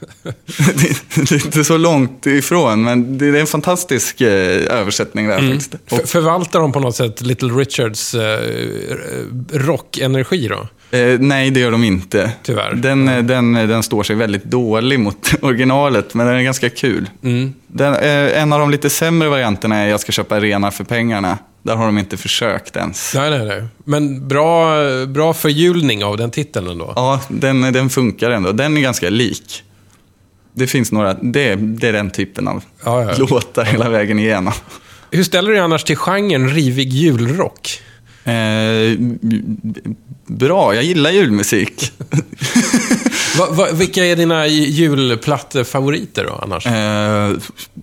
[0.56, 5.38] det, det är inte så långt ifrån, men det är en fantastisk eh, översättning där
[5.38, 5.74] faktiskt.
[5.90, 8.38] F- förvaltar de på något sätt Little Richards eh,
[9.52, 10.68] rockenergi då?
[10.90, 12.32] Eh, nej, det gör de inte.
[12.42, 12.74] Tyvärr.
[12.74, 17.10] Den, eh, den, den står sig väldigt dålig mot originalet, men den är ganska kul.
[17.22, 17.54] Mm.
[17.66, 21.38] Den, eh, en av de lite sämre varianterna är Jag ska köpa renar för pengarna.
[21.62, 23.14] Där har de inte försökt ens.
[23.14, 23.64] Nej, nej, nej.
[23.84, 24.76] Men bra,
[25.06, 26.92] bra förhjulning av den titeln ändå.
[26.96, 28.52] Ja, den, den funkar ändå.
[28.52, 29.62] Den är ganska lik.
[30.52, 33.14] Det finns några, det, det är den typen av Ja, ja.
[33.30, 34.52] låtar hela vägen igenom.
[35.10, 37.80] Hur ställer du dig annars till genren rivig julrock?
[38.24, 38.98] Eh,
[40.26, 41.92] bra, jag gillar julmusik.
[43.38, 46.66] Va, va, vilka är dina julplattefavoriter då annars?
[46.66, 47.30] Eh,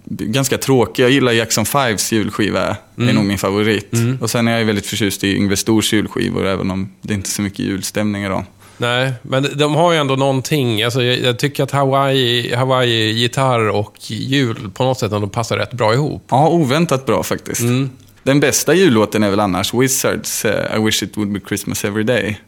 [0.06, 1.04] ganska tråkig.
[1.04, 2.78] Jag gillar Jackson 5s julskiva.
[2.96, 3.92] Det är nog min favorit.
[4.22, 7.32] Och sen är jag väldigt förtjust i Yngve Stors julskivor, även om det inte är
[7.32, 8.46] så mycket julstämning i dem.
[8.78, 10.84] Nej, men de har ju ändå någonting.
[10.84, 15.58] Alltså, jag, jag tycker att Hawaii, Hawaii, gitarr och jul på något sätt ändå passar
[15.58, 16.24] rätt bra ihop.
[16.30, 17.62] Ja, oväntat bra faktiskt.
[18.28, 22.04] Den bästa jullåten är väl annars Wizards, eh, I wish it would be Christmas every
[22.04, 22.40] day.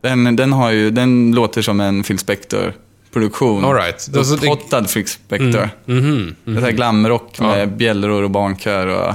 [0.00, 3.74] Den, den, har ju, den låter som en Phil Spector-produktion.
[3.74, 4.08] Right.
[4.16, 5.70] Alltså, det- Upphottad Phil Spector.
[5.84, 7.66] Mhm, Det här glamrock med Ja.
[7.66, 8.86] bjällror och barnkör.
[8.86, 9.14] Och...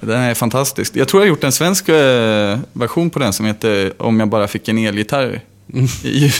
[0.00, 0.96] Den är fantastisk.
[0.96, 4.28] Jag tror jag har gjort en svensk eh, version på den som heter Om jag
[4.28, 5.40] bara fick en elgitarr
[6.04, 6.32] i jul.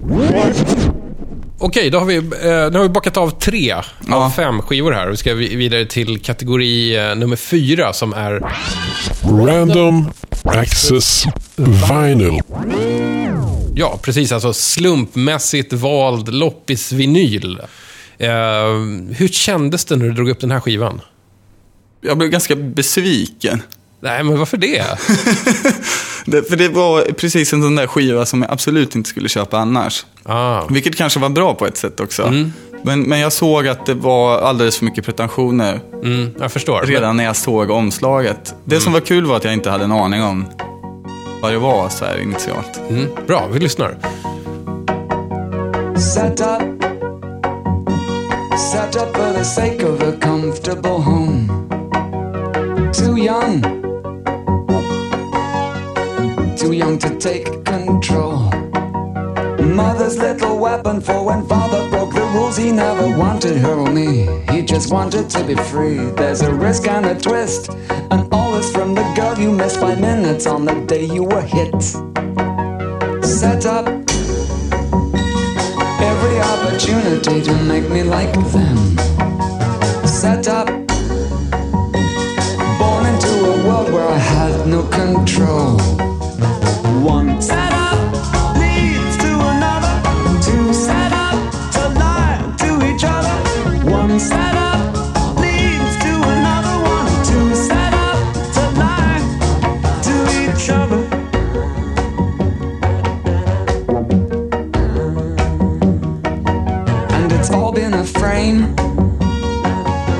[1.62, 4.32] Okej, då har vi, eh, nu har vi bockat av tre av Ja.
[4.36, 5.08] fem skivor här.
[5.10, 8.52] Vi ska vi- vidare till kategori eh, nummer fyra som är...
[9.46, 10.10] Random
[10.44, 11.24] Access
[11.56, 12.40] Vinyl.
[13.74, 14.32] Ja, precis.
[14.32, 17.58] Alltså slumpmässigt vald loppisvinyl.
[18.18, 18.28] Eh,
[19.16, 21.00] hur kändes det när du drog upp den här skivan?
[22.00, 23.62] Jag blev ganska besviken.
[24.00, 24.84] Nej, men varför det?
[26.24, 29.58] Det, för det var precis en sån där skiva som jag absolut inte skulle köpa
[29.58, 30.06] annars.
[30.22, 30.62] Ah.
[30.70, 32.32] Vilket kanske var bra på ett sätt också.
[32.82, 36.80] Men, men jag såg att det var alldeles för mycket pretensioner Mm, jag förstår.
[36.86, 38.54] redan när jag såg omslaget.
[38.64, 40.44] Det som var kul var att jag inte hade en aning om
[41.42, 42.80] vad det var så här initialt.
[42.90, 43.96] Mm, bra, vi lyssnar.
[46.14, 46.62] Set up,
[48.72, 51.48] set up for the sake of a comfortable home.
[52.92, 53.79] Too young,
[56.60, 58.50] too young to take control.
[59.64, 62.58] Mother's little weapon for when father broke the rules.
[62.58, 66.10] He never wanted her or me, he just wanted to be free.
[66.20, 67.70] There's a risk and a twist,
[68.10, 71.40] and all is from the girl you missed by minutes on the day you were
[71.40, 71.82] hit.
[73.24, 73.86] Set up
[76.10, 78.98] every opportunity to make me like them.
[80.06, 80.66] Set up,
[82.78, 86.09] born into a world where I had no control.
[87.02, 87.98] One set up
[88.58, 89.94] leads to another.
[90.42, 93.36] Two set up to lie to each other.
[93.90, 94.94] One set up
[95.38, 97.06] leads to another one.
[97.24, 98.20] Two set up
[98.52, 99.22] to lie
[100.02, 101.00] to each other.
[107.16, 108.74] and it's all been a frame.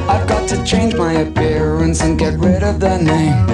[0.09, 3.50] I've got to change my appearance and get rid of the name.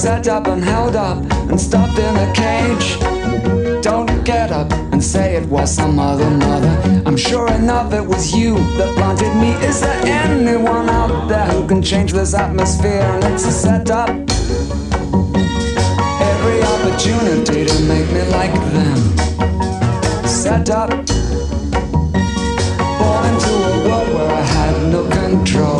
[0.00, 1.18] Set up and held up
[1.50, 2.98] and stuffed in a cage.
[3.82, 7.02] Don't get up and say it was some other mother.
[7.04, 9.50] I'm sure enough it was you that planted me.
[9.68, 13.02] Is there anyone out there who can change this atmosphere?
[13.02, 14.08] And it's a setup
[16.32, 18.98] every opportunity to make me like them.
[20.26, 20.88] Set up,
[23.00, 25.79] born into a world where I had no control.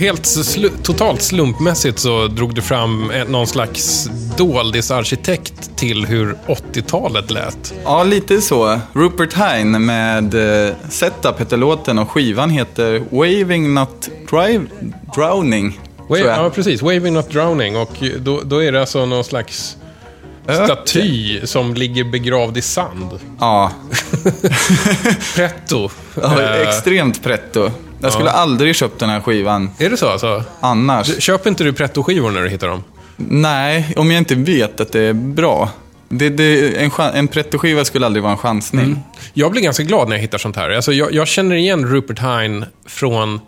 [0.00, 7.74] Helt slu- totalt slumpmässigt så drog du fram någon slags doldisarkitekt till hur 80-talet lät.
[7.84, 8.80] Ja, lite så.
[8.92, 10.34] Rupert Hine med
[10.68, 14.64] eh, Setup heter låten och skivan heter Waving Not Drive,
[15.14, 15.80] Drowning.
[16.08, 16.82] Wa- ja, precis.
[16.82, 17.76] Waving Not Drowning.
[17.76, 19.76] Och då, då är det alltså någon slags
[20.64, 23.18] staty som ligger begravd i sand.
[23.40, 23.72] Ja,
[25.34, 25.90] Pretto.
[26.14, 27.70] ja Eh, extremt pretto.
[28.00, 30.44] Jag skulle aldrig köpt den här skivan är det så alltså?
[30.60, 31.22] annars.
[31.22, 32.84] Köper inte du pretto-skivor när du hittar dem?
[33.16, 35.70] Nej, om jag inte vet att det är bra.
[36.08, 38.84] Det, det, en chan- en pretto-skiva skulle aldrig vara en chansning.
[38.84, 38.98] Mm.
[39.34, 40.70] Jag blir ganska glad när jag hittar sånt här.
[40.70, 43.40] Alltså, jag, jag känner igen Rupert Hine från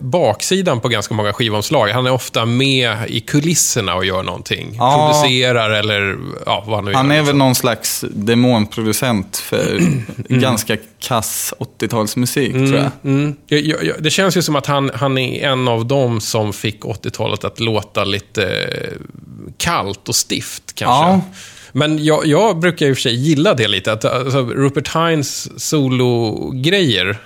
[0.00, 1.88] baksidan på ganska många skivomslag.
[1.88, 4.74] Han är ofta med i kulisserna och gör någonting.
[4.78, 5.12] Ja.
[5.12, 7.16] Producerar eller ja, vad han nu Han gör.
[7.16, 9.80] är väl någon slags demonproducent för
[10.28, 12.90] ganska kass 80-talsmusik, tror jag.
[13.04, 13.36] Mm.
[13.46, 16.52] Jag, jag, jag, det känns ju som att han, han är en av dem som
[16.52, 18.92] fick 80-talet att låta lite eh,
[19.56, 21.10] kallt och stift kanske.
[21.10, 21.20] Ja.
[21.72, 23.92] Men jag, jag brukar i och för sig gilla det lite.
[23.92, 27.18] Att, alltså, Rupert Hines solo-grejer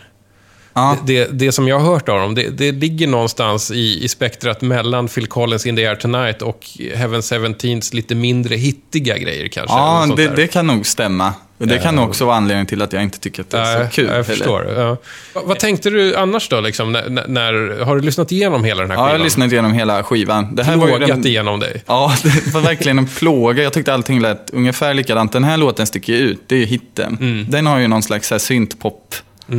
[0.74, 0.96] Ja.
[1.06, 4.60] Det, det som jag har hört av dem, det, det ligger någonstans i, i spektrat
[4.62, 9.76] mellan Phil Collins In the Air Tonight och Heaven 17s lite mindre hittiga grejer kanske.
[9.76, 11.34] Ja, det, det kan nog stämma.
[11.58, 14.10] Det kan också vara anledningen till att jag inte tycker att det är så kul.
[14.14, 14.72] Jag förstår.
[14.76, 14.96] Ja.
[15.32, 16.60] Vad, vad tänkte du annars då?
[16.60, 19.20] Liksom, när, när- har du lyssnat igenom hela den här Ja, jag skivan?
[19.20, 20.54] har lyssnat igenom hela skivan.
[20.54, 21.26] Det här var ju Plågat den...
[21.26, 21.82] igenom dig?
[21.86, 23.62] Ja, det var verkligen en plåga.
[23.62, 25.32] Jag tyckte allting lät ungefär likadant.
[25.32, 27.16] Den här låten sticker ut, det är ju hitten.
[27.20, 27.46] Mm.
[27.50, 29.14] Den har ju någon slags syntpop
[29.48, 29.56] eh,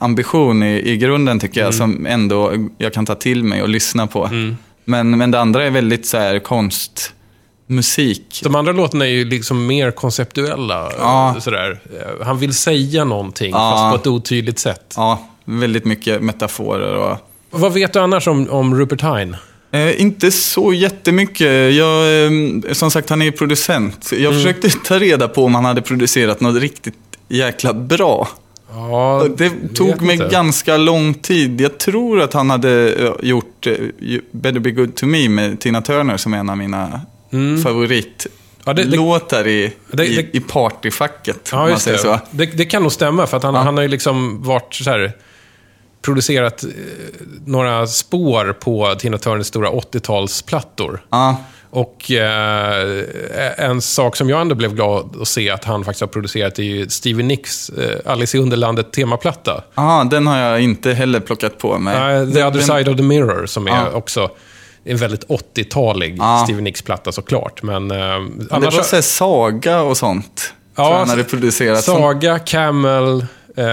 [0.00, 1.66] ambition i, i grunden tycker Mm.
[1.66, 4.30] jag, som ändå jag kan ta till mig och lyssna på.
[4.84, 8.40] Men, men det andra är väldigt så här konstmusik.
[8.44, 10.92] De andra låtarna är ju liksom mer konceptuella.
[10.98, 11.34] Ja.
[11.36, 11.80] eh, Sådär.
[12.20, 13.70] Eh, Han vill säga någonting, Ja.
[13.70, 14.94] fast på ett otydligt sätt.
[14.96, 17.16] Ja, väldigt mycket metaforer och...
[17.50, 19.36] Vad vet du annars om, om Rupert Hine?
[19.72, 21.74] Eh, inte så jättemycket.
[21.74, 22.30] Jag, eh,
[22.72, 24.08] som sagt, han är ju producent.
[24.12, 24.34] Jag Mm.
[24.34, 26.94] försökte ta reda på om han hade producerat något riktigt
[27.28, 28.28] jäkla bra.
[28.74, 30.28] Ja, Det tog mig inte.
[30.28, 31.60] ganska lång tid.
[31.60, 33.74] Jag tror att han hade eh, gjort eh,
[34.30, 37.00] Better Be Good To Me med Tina Turner som är en av mina
[38.64, 38.96] Ja, det- det-
[39.46, 40.06] i, Det-
[40.36, 41.48] i, partyfacket.
[41.52, 42.18] Ja, man säger så.
[42.30, 42.64] det.
[42.64, 45.12] Kan nog stämma, för att han, han har ju liksom varit så här,
[46.02, 46.70] producerat eh,
[47.46, 50.98] några spår på Tina Turners stora 80-talsplattor.
[51.10, 51.36] Ja,
[51.74, 56.08] Och eh, en sak som jag ändå blev glad att se att han faktiskt har
[56.08, 59.62] producerat är ju Stevie Nicks eh, Alice i Underlandet-temaplatta.
[59.74, 61.94] Aha, den har jag inte heller plockat på mig.
[62.00, 63.90] Nej, The Den- Other den- Side of the Mirror, som är Ja.
[63.92, 64.30] också
[64.84, 66.40] en väldigt 80-talig Ja.
[66.44, 67.62] Stevie Nicks-platta såklart.
[67.62, 68.74] Men, eh, Men det annars...
[68.76, 70.54] var så saga och sånt.
[70.76, 71.84] Ja, jag han hade producerat.
[71.84, 73.64] som- Saga, Camel, eh,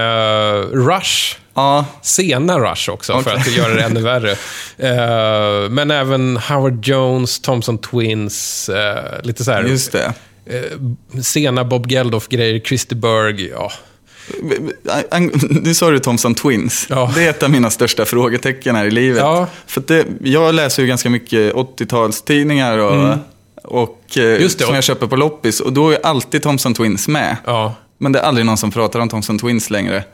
[0.72, 1.36] Rush.
[1.54, 3.34] Ja, Sena Rush också, för Okej.
[3.40, 4.36] att göra det ännu värre.
[4.78, 9.62] Eh, men även Howard Jones, Thompson Twins, eh, lite så här...
[9.64, 10.12] just det.
[10.46, 13.72] eh, sena Bob Geldof-grejer, Christer Berg, ja.
[15.62, 16.86] Nu sa du Thompson Twins.
[16.90, 17.12] Ja.
[17.14, 19.18] Det är ett av mina största frågetecken här i livet.
[19.20, 19.46] Ja.
[19.66, 23.18] För det, jag läser ju ganska mycket 80-talstidningar och,
[23.64, 24.42] och, Mm.
[24.42, 24.64] Just det.
[24.64, 25.60] som jag köper på loppis.
[25.60, 27.36] Och då är alltid Thompson Twins med.
[27.46, 27.74] ja.
[27.98, 30.04] Men det är aldrig någon som pratar om Thompson Twins längre.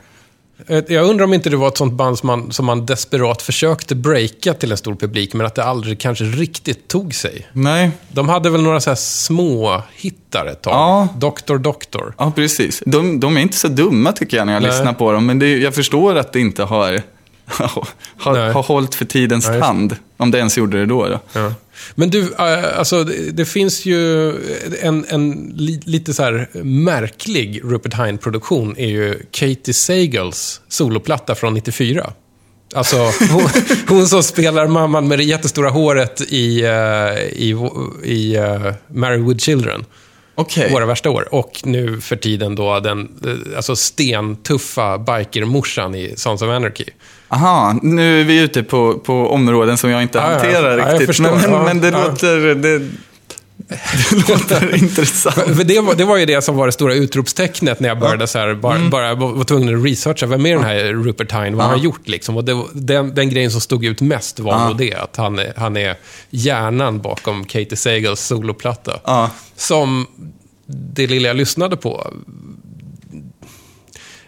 [0.67, 3.41] Eh, Jag undrar om inte det var ett sånt band som man, som man desperat
[3.41, 7.47] försökte breaka till en stor publik, men att det aldrig kanske riktigt tog sig.
[7.53, 10.73] Nej, De hade väl några så här små hittar ett tag.
[10.73, 11.07] Ja.
[11.17, 12.13] Doktor, Doktor.
[12.17, 12.83] ja precis.
[12.85, 14.71] De, de är inte så dumma tycker jag när jag Nej.
[14.71, 15.25] lyssnar på dem.
[15.25, 17.01] Men det, jag förstår att det inte har,
[18.17, 18.51] har, Nej.
[18.51, 19.59] har hållit för tidens det.
[19.59, 19.95] tand.
[20.17, 21.07] Om det ens gjorde det då.
[21.07, 21.19] då.
[21.33, 21.53] Ja.
[21.95, 24.29] Men du, eh, alltså det, det finns ju
[24.81, 31.53] en, en li, lite så här märklig Rupert Hine-produktion är ju Katie Sagals soloplatta från
[31.53, 32.13] 94.
[32.75, 32.97] Alltså,
[33.31, 33.49] hon,
[33.87, 37.55] hon som spelar mamman med det jättestora håret i, eh, i,
[38.03, 39.85] i uh, Married with Children.
[40.35, 40.71] Okej.
[40.71, 41.27] Våra värsta år.
[41.31, 43.09] Och nu för tiden då den
[43.55, 46.85] alltså stentuffa bikermorsan i Sons of Anarchy.
[47.29, 50.29] Aha, nu är vi ute på, på områden som jag inte Ja, ja.
[50.37, 51.07] hanterar Ja, riktigt.
[51.07, 51.23] förstår.
[51.63, 52.07] men, men, Ja, det, ja.
[52.07, 55.35] låter, det, det låter intressant.
[55.35, 58.27] För det var, det var ju det som var det stora utropstecknet när jag började
[58.27, 58.89] så här, bara, Mm.
[58.89, 62.07] bara var tvungen att researcha, vem är den här Rupert Hine, vad har han gjort
[62.07, 62.37] liksom?
[62.37, 64.67] Och det, den, den grejen som stod ut mest var Ja.
[64.67, 65.95] nog det, att han är, han är
[66.29, 68.99] hjärnan bakom Katie Sagals soloplatta.
[69.03, 69.29] Ja.
[69.55, 70.07] Som
[70.69, 72.13] det lilla jag lyssnade på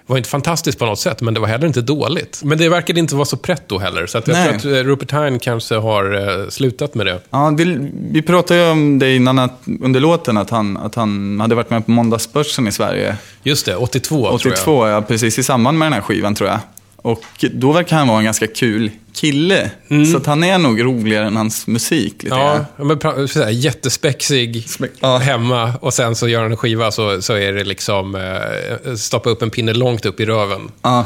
[0.09, 2.41] var inte fantastiskt på något sätt, men det var heller inte dåligt.
[2.43, 4.59] Men det verkade inte vara så pretto heller, så att jag Nej.
[4.59, 7.19] tror att Rupert Hine kanske har eh, slutat med det.
[7.29, 7.77] Ja, det,
[8.11, 11.69] vi pratade ju om det innan att, under låten, att han, att han hade varit
[11.69, 13.17] med på Måndagsbörsen i Sverige.
[13.43, 14.53] Just det, 82, tror jag.
[14.53, 16.59] 82, ja, precis i samband med den här skivan tror jag.
[17.01, 17.23] Och
[17.53, 19.71] då verkar han vara en ganska kul kille.
[20.11, 22.23] Så att han är nog roligare än hans musik.
[22.23, 22.47] Lite Mm.
[22.47, 22.99] Ja, grann.
[23.15, 25.17] men sådär, jättespexig Spe- ja.
[25.17, 29.29] hemma och sen så gör han en skiva så, så är det liksom eh, stoppa
[29.29, 30.71] upp en pinne långt upp i röven.
[30.81, 31.05] Ja.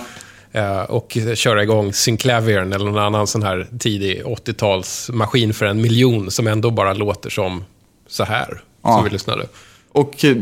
[0.51, 5.81] Eh, och köra igång Synclaviern eller någon annan sån här tidig 80-tals maskin för en
[5.81, 7.63] miljon som ändå bara låter som
[8.07, 8.95] så här, Ja.
[8.95, 9.45] som vi lyssnade.
[9.91, 10.35] Och eh,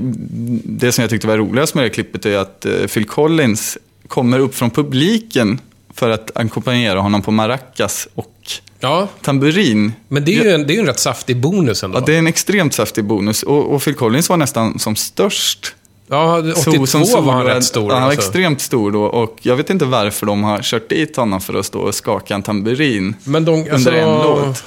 [0.64, 3.78] det som jag tyckte var roligast med det klippet är att eh, Phil Collins
[4.12, 5.60] kommer upp från publiken
[5.94, 8.36] för att ackompanjera honom på maracas och
[8.80, 9.94] Ja, tamburin.
[10.08, 11.98] men det är ju en, det är en rätt saftig bonus ändå.
[11.98, 13.44] Ja, det är en extremt saftig bonus.
[13.44, 15.76] Och, och Phil Collins var nästan som störst.
[16.12, 17.90] Ja, 82 Så- som var han rätt stor.
[17.92, 18.22] Han var alltså.
[18.28, 19.04] extremt stor då.
[19.04, 22.36] Och jag vet inte varför de har kört dit honom för att stå och skaka
[22.36, 23.16] en tamburin.
[23.24, 24.64] Men de, alltså, Under en låt.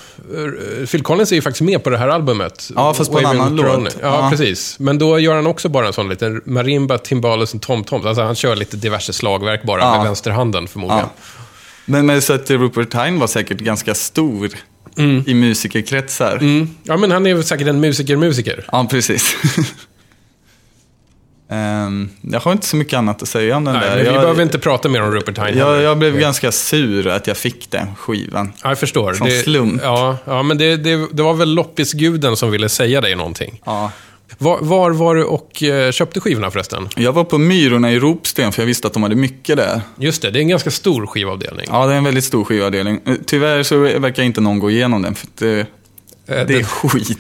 [0.81, 2.71] eh, Phil Collins är ju faktiskt med på det här albumet.
[2.75, 3.85] Ja, fast på en annan Throne.
[3.85, 3.97] låt.
[4.03, 4.31] Ja, Ja.
[4.31, 4.77] precis.
[4.79, 8.07] Men då gör han också bara en sån liten marimba, timbales och tom-toms.
[8.07, 9.97] Alltså han kör lite diverse slagverk bara Ja.
[9.97, 11.05] med vänsterhanden förmodligen.
[11.17, 11.23] Ja.
[11.87, 14.51] Men, men så att Rupert Hine var säkert ganska stor
[15.27, 16.37] i musikerkretsar.
[16.37, 16.69] Mm.
[16.83, 18.65] Ja, men han är väl säkert en musiker-musiker.
[18.73, 19.37] Ja, precis.
[21.49, 23.97] Ehm, jag har inte så mycket annat att säga om den Nej, där.
[23.97, 25.59] vi jag, behöver inte prata mer om Rupert Hine.
[25.59, 28.53] jag, jag blev ganska sur att jag fick den skivan.
[28.63, 29.15] Ja, jag förstår.
[29.15, 29.81] Som det, slump.
[29.85, 33.61] Ja, ja men det, det, det var väl loppisguden som ville säga dig någonting.
[33.65, 33.91] Ja.
[34.39, 36.89] Var, var var du och eh, köpte skivorna förresten?
[36.97, 39.81] Jag var på Myrorna i Ropsten för jag visste att de hade mycket där.
[39.99, 41.67] Just det, det är en ganska stor skivavdelning.
[41.71, 43.01] Ja, det är en väldigt stor skivavdelning.
[43.07, 45.67] Eh, Tyvärr så verkar inte någon gå igenom den för att
[46.27, 47.19] det, Eh, det är skit.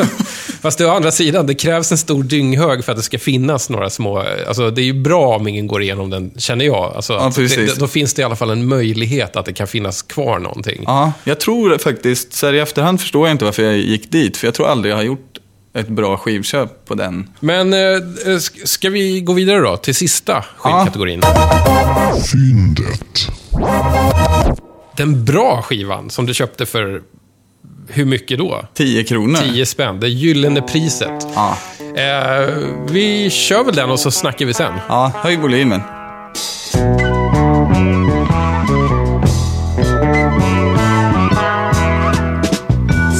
[0.62, 3.70] Fast det, å andra sidan, det krävs en stor dynghög för att det ska finnas
[3.70, 4.24] några små...
[4.48, 6.92] Alltså, det är ju bra om ingen går igenom den, känner jag.
[6.96, 10.02] Alltså, Ja, det, då finns det i alla fall en möjlighet att det kan finnas
[10.02, 10.82] kvar någonting.
[10.86, 14.36] Ja, jag tror faktiskt, så här i efterhand förstår jag inte varför jag gick dit.
[14.36, 15.38] För jag tror aldrig jag har gjort
[15.74, 17.28] ett bra skivköp på den.
[17.40, 21.22] Men eh, sk- ska vi gå vidare då, till sista skivkategorin?
[22.32, 23.28] Fyndet.
[24.96, 27.02] Den bra skivan som du köpte för
[27.88, 28.64] hur mycket då?
[28.74, 29.38] 10 kronor.
[29.52, 31.26] 10 spänn, det gyllene priset.
[31.34, 31.58] Ja.
[31.80, 32.54] Eh,
[32.90, 34.72] vi kör väl den och så snackar vi sen.
[34.88, 35.80] ja, höj volymen.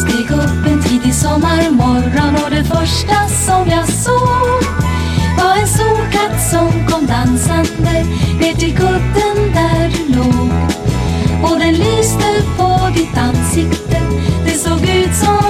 [0.02, 4.62] Steg upp en tidig sommarmorgon och det första som jag såg
[5.38, 8.04] var en solkatt som kom dansande
[8.40, 10.50] ner till kudden där du låg.
[11.42, 12.05] Och den lyste
[15.14, 15.45] såg ut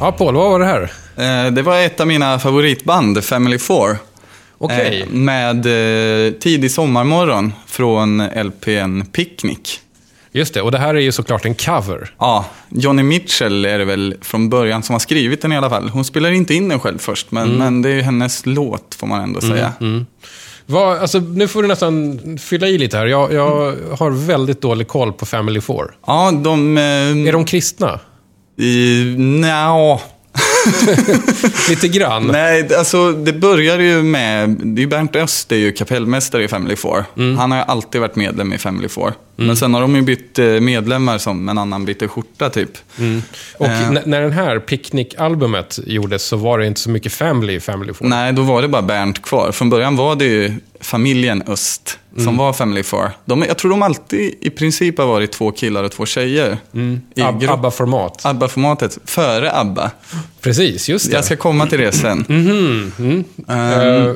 [0.00, 0.82] Ja, Paul, vad var det här?
[1.16, 4.11] Eh, det var ett av mina favoritband, Family Four.
[4.64, 5.00] Okej.
[5.02, 5.66] Eh, med
[6.26, 9.80] eh, Tidig sommarmorgon från LPn Picnic.
[10.34, 12.10] Just det, och det här är ju såklart en cover.
[12.18, 15.88] Ja, Johnny Mitchell är det väl från början som har skrivit den i alla fall.
[15.88, 17.58] Hon spelar inte in den själv först, men, Mm.
[17.58, 19.72] men det är ju hennes låt får man ändå säga.
[20.66, 23.06] Vad, alltså, nu får du nästan fylla i lite här.
[23.06, 25.94] Jag, jag har väldigt dålig koll på Family Four.
[26.06, 26.78] Ja, de...
[26.78, 28.00] Eh, Är de kristna?
[28.58, 30.00] i, nja,
[31.70, 32.26] Lite grann.
[32.26, 36.44] Nej, det- alltså det börjar ju med, det är ju Bernt Öst är ju kapellmästare
[36.44, 37.04] i Family Four.
[37.16, 37.38] Mm.
[37.38, 39.12] Han har ju alltid varit medlem i Family Four.
[39.36, 42.70] Men sen har de ju bytt eh, medlemmar som en annan byter skjorta typ.
[43.58, 43.90] Och Eh.
[44.04, 48.06] när den här Picnic-albumet gjordes så var det inte så mycket Family i Family Four.
[48.08, 49.52] Nej, då var det bara Bernt kvar.
[49.52, 52.24] Från början var det ju familjen Öst Mm.
[52.24, 53.10] som var Family Four.
[53.24, 56.58] De, jag tror de alltid i princip har varit två killar och två tjejer.
[57.14, 58.24] I Ab- ABBA-format.
[58.26, 59.90] ABBA-formatet, före ABBA.
[60.40, 61.16] Precis, just det.
[61.16, 62.24] Jag ska komma till det sen.
[62.28, 64.12] Mhm, Ehm, Eh,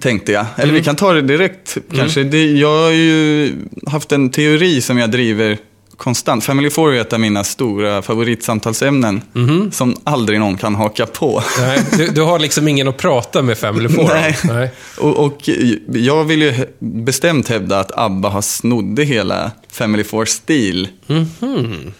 [0.00, 0.46] Tänkte jag.
[0.56, 0.74] Eller Mm.
[0.74, 2.22] vi kan ta det direkt kanske.
[2.24, 3.52] Det, jag har ju
[3.86, 5.58] haft en teori som jag driver
[5.96, 6.44] konstant.
[6.44, 9.70] Family Four är ett av mina stora favoritsamtalsämnen Mhm.
[9.72, 11.42] som aldrig någon kan haka på.
[11.58, 14.04] Nej, du, du har liksom ingen att prata med Family Four.
[14.14, 14.38] Nej.
[14.44, 14.70] Nej.
[14.98, 15.48] Och, och
[15.94, 20.88] jag vill ju bestämt hävda att ABBA har snodde hela Family Four-stil.
[21.06, 21.92] Mhm.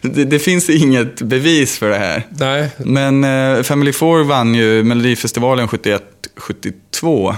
[0.00, 2.26] Det, det finns inget bevis för det här.
[2.30, 2.68] Nej.
[2.78, 5.68] Men eh, Family Four vann ju Melodifestivalen
[6.40, 7.34] 71-72.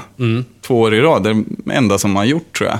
[0.66, 1.22] Två år i rad.
[1.22, 2.78] Det är det enda som har gjort tror jag.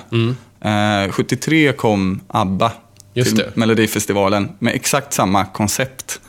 [1.05, 2.73] Eh, 73 kom ABBA
[3.15, 3.57] Just till det.
[3.57, 6.21] Melodifestivalen med exakt samma koncept.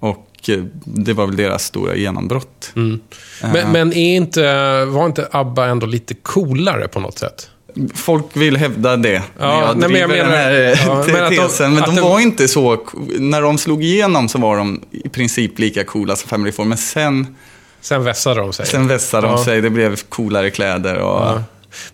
[0.00, 2.70] Och eh, det var väl deras stora genombrott.
[2.74, 7.48] Men, men är inte, var inte ABBA ändå lite coolare på något sätt?
[7.94, 9.22] Folk vill hävda det.
[9.38, 11.74] Ja, jag nej, men jag menar- den här eh, ja, men att de- tesen.
[11.74, 12.86] Men de det- var inte så...
[13.18, 16.64] När de slog igenom så var de i princip lika coola som Family Four.
[16.64, 17.36] Men sen,
[17.82, 18.66] Sen vässade de sig.
[18.66, 19.44] sen vässade de Ja.
[19.44, 19.60] sig.
[19.60, 21.20] Det blev coolare kläder och...
[21.22, 21.42] Ja.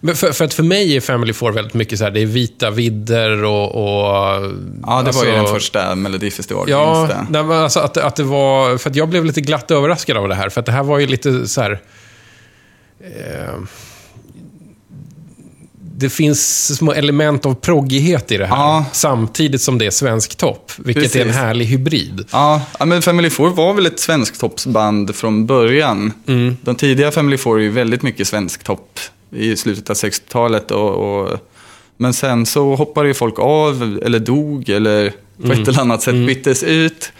[0.00, 2.26] Men för, för att för mig är Family Four väldigt mycket så här, det är
[2.26, 3.74] vita vidder och...
[3.74, 4.46] och Ja, det
[4.86, 6.70] var ju alltså- den första Melodifestivalen.
[6.70, 7.26] Ja, det.
[7.30, 8.78] nej, men alltså att, att det var...
[8.78, 10.48] För att jag blev lite glatt överraskad av det här.
[10.48, 11.80] För att det här var ju lite så här...
[13.00, 13.54] Eh,
[15.98, 18.56] det finns små element av proggighet i det här.
[18.56, 18.84] Ja.
[18.92, 20.72] Samtidigt som det är svensk topp.
[20.78, 21.40] Vilket är en Precis.
[21.40, 22.24] härlig hybrid.
[22.30, 26.12] Ja, men Family Four var väl ett svensktoppsband från början.
[26.26, 26.56] Mm.
[26.62, 29.00] De tidiga Family Four är ju väldigt mycket svensktopp
[29.32, 30.70] i slutet av 60-talet.
[30.70, 31.38] Och, och,
[31.96, 35.62] men sen så hoppade ju folk av, eller dog, eller på Mm.
[35.62, 37.12] ett eller annat sätt byttes ut.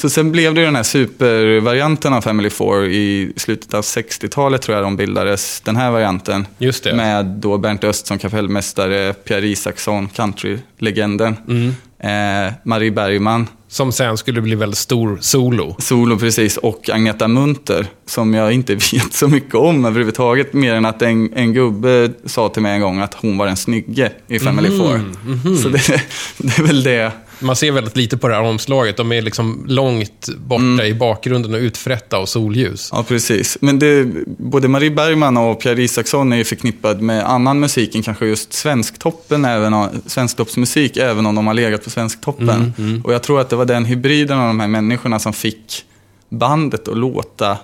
[0.00, 4.76] Så sen blev det den här supervarianten av Family Four i slutet av 60-talet tror
[4.76, 6.46] jag de bildades, den här varianten.
[6.58, 6.94] Just det.
[6.94, 12.46] Med då Bernt Öst som kapellmästare, Pierre Isaksson, countrylegenden, Mm.
[12.46, 15.76] eh, Marie Bergman, Som sen skulle bli väldigt stor solo.
[15.78, 20.84] Solo precis, och Agneta Munter, som jag inte vet så mycket om överhuvudtaget, mer än
[20.84, 24.38] att en, en gubbe sa till mig en gång att hon var en snygge i
[24.38, 25.56] Family Mhm, Four.
[25.62, 25.78] Så det,
[26.38, 27.12] det är väl det.
[27.40, 28.96] Man ser väldigt lite på det här omslaget.
[28.96, 30.86] De är liksom långt borta Mm.
[30.86, 32.88] i bakgrunden och utfrätta av solljus.
[32.92, 33.58] Ja, precis.
[33.60, 38.02] Men det, både Marie Bergman och Pierre Isaksson är ju förknippad med annan musik än
[38.02, 42.72] kanske just Svensktoppen, även Svensktoppsmusik, även om de har legat på Svensktoppen.
[42.78, 45.84] Mm, Och jag tror att det var den hybriden av de här människorna som fick
[46.28, 47.58] bandet att låta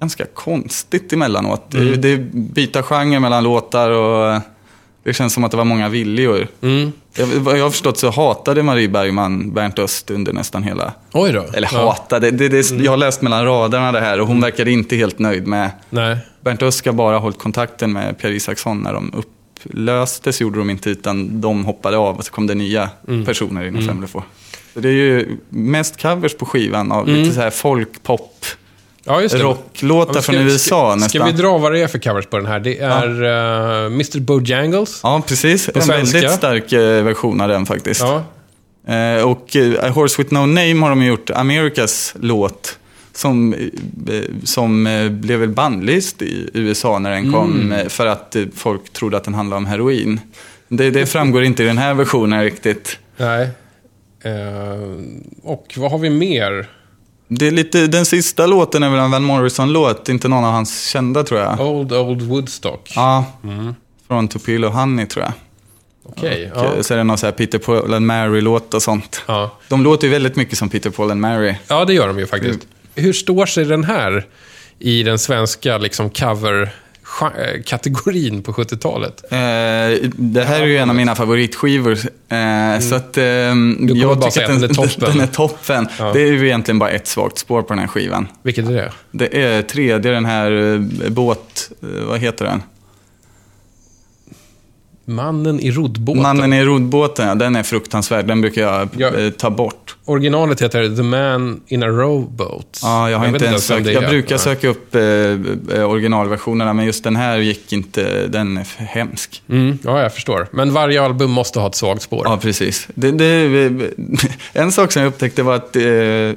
[0.00, 1.74] ganska konstigt emellanåt.
[1.74, 2.00] Mm.
[2.00, 4.40] Det, det byta genre mellan låtar och
[5.04, 6.48] det känns som att det var många viljor.
[6.62, 6.92] Mm.
[7.24, 11.42] Vad jag har förstått så hatade Marie Bergman Bernt Öst under nästan hela Oj då.
[11.52, 11.78] eller Ja.
[11.78, 11.86] Mm.
[11.88, 15.18] hatade, det, det, jag har läst mellan raderna det här och hon verkade inte helt
[15.18, 15.70] nöjd med...
[15.90, 16.16] Nej.
[16.40, 20.70] Bernt Öst ska bara ha hållit kontakten med Pierre Isaksson när de upplöstes, gjorde de
[20.70, 23.24] inte, utan de hoppade av och så kom det nya Mm.
[23.24, 23.88] personer inom mm.
[23.88, 24.22] Family Four.
[24.74, 27.20] Så det är ju mest covers på skivan av Mm.
[27.20, 28.44] lite så här folkpop,
[29.06, 29.42] Ja, just det.
[29.42, 31.08] rocklåtar Ja, från USA ska, nästan.
[31.08, 32.60] Ska vi dra vad det är för covers på den här?
[32.60, 35.00] Det är eh, Mr Bojangles.
[35.02, 35.68] Ja, precis.
[35.74, 36.18] En svenska.
[36.18, 38.00] väldigt stark eh, version av den faktiskt.
[38.00, 38.22] Ja.
[38.94, 42.78] Eh, och eh, A Horse With No Name har de gjort Amerikas låt.
[43.12, 43.54] Som,
[44.44, 47.72] som blev väl bannlyst i USA när den kom.
[47.72, 50.20] eh, För att folk trodde att den handlade om heroin.
[50.68, 52.98] Det, det framgår inte i den här versionen riktigt.
[53.16, 53.48] Nej.
[55.42, 56.66] Och vad har vi mer?
[57.28, 60.88] Det är lite, den sista låten är väl en Van Morrison-låt, inte någon av hans
[60.88, 61.60] kända tror jag.
[61.60, 62.92] Old Old Woodstock.
[62.96, 63.24] Ja,
[64.08, 65.32] från Tupelo Honey tror jag.
[66.04, 66.52] Okej.
[66.54, 66.74] Och, ja.
[66.74, 69.22] eh, Så är det någon så här Peter Paul and Mary-låt och sånt.
[69.26, 69.50] Ja.
[69.68, 71.54] De låter ju väldigt mycket som Peter Paul and Mary.
[71.68, 72.60] ja, det gör de ju faktiskt.
[72.94, 74.26] Hur står sig den här
[74.78, 76.10] i den svenska liksom,
[77.18, 79.24] cover-kategorin på 70-talet?
[79.32, 81.92] Eh, det här är ju en av mina favoritskivor.
[82.28, 83.52] Eh, Så att, eh, jag
[83.88, 85.10] tycker att att den är toppen.
[85.12, 85.88] Den är toppen.
[85.98, 86.12] Ja.
[86.12, 88.28] Det är ju egentligen bara ett svagt spår på den här skivan.
[88.42, 88.92] Vilket är det?
[89.10, 91.70] Det är tredje, den här eh, båt...
[91.82, 92.62] eh, Vad heter den?
[95.08, 96.22] Mannen i roddbåten.
[96.22, 98.26] Mannen i roddbåten, ja, den är fruktansvärd.
[98.26, 99.16] Den brukar jag Ja.
[99.18, 99.96] eh, ta bort.
[100.04, 102.80] Originalet heter The Man in a Rowboat.
[102.82, 103.86] Ja, jag har vet inte ens sökt.
[103.86, 108.26] Jag brukar söka upp eh, eh, originalversionerna, men just den här gick inte.
[108.26, 109.42] Den är för hemsk.
[109.48, 110.48] Mm, ja, jag förstår.
[110.52, 112.22] Men varje album måste ha ett svagt spår.
[112.24, 112.88] Ja, precis.
[112.94, 113.90] Det, det,
[114.52, 115.82] en sak som jag upptäckte var att eh,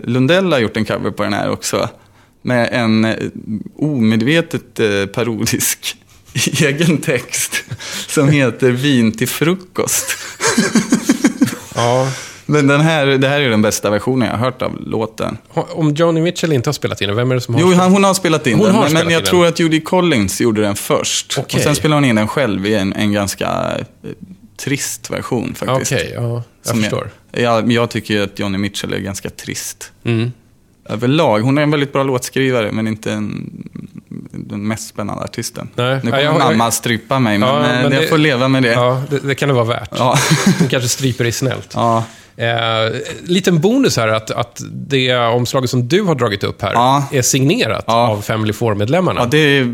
[0.03, 1.89] Lundell har gjort en cover på den här också.
[2.41, 3.15] Med en eh,
[3.77, 5.95] omedvetet eh, parodisk
[6.61, 7.63] egen text
[8.09, 10.17] som heter Vin till frukost.
[11.75, 12.11] Ja.
[12.45, 15.37] Men den här, det här är den bästa versionen jag har hört av låten.
[15.53, 17.91] Om Joni Mitchell inte har spelat in den, vem är det som har Jo, han,
[17.91, 19.53] hon har spelat in Hon den, har men spelat jag in tror den.
[19.53, 21.35] att Judy Collins gjorde den först.
[21.37, 21.57] Okej.
[21.57, 23.47] Och sen spelade hon in den själv i en, en ganska
[24.03, 24.09] eh,
[24.57, 25.91] trist version faktiskt.
[25.91, 26.21] Okej, ja.
[26.21, 27.09] Jag Som förstår.
[27.31, 29.91] Jag, jag, jag tycker att Johnny Mitchell är ganska trist.
[30.03, 30.31] Mm.
[30.89, 31.39] Överlag.
[31.39, 33.51] Hon är en väldigt bra låtskrivare, men inte en,
[34.31, 35.69] den mest spännande artisten.
[35.75, 35.99] Nej.
[36.03, 38.47] Nu Ja, kommer jag- mamma strypa mig, men, Ja, eh, men jag det- får leva
[38.47, 38.71] med det.
[38.73, 39.89] Ja, det, det kan det vara värt.
[39.97, 40.17] Ja.
[40.59, 41.71] Hon kanske stryper dig snällt.
[41.73, 42.03] Ja.
[42.37, 47.03] Eh, liten bonus här, att, att det omslaget som du har dragit upp här Ja.
[47.11, 48.07] är signerat Ja.
[48.09, 49.21] av Family Four-medlemmarna.
[49.21, 49.67] Ja, det,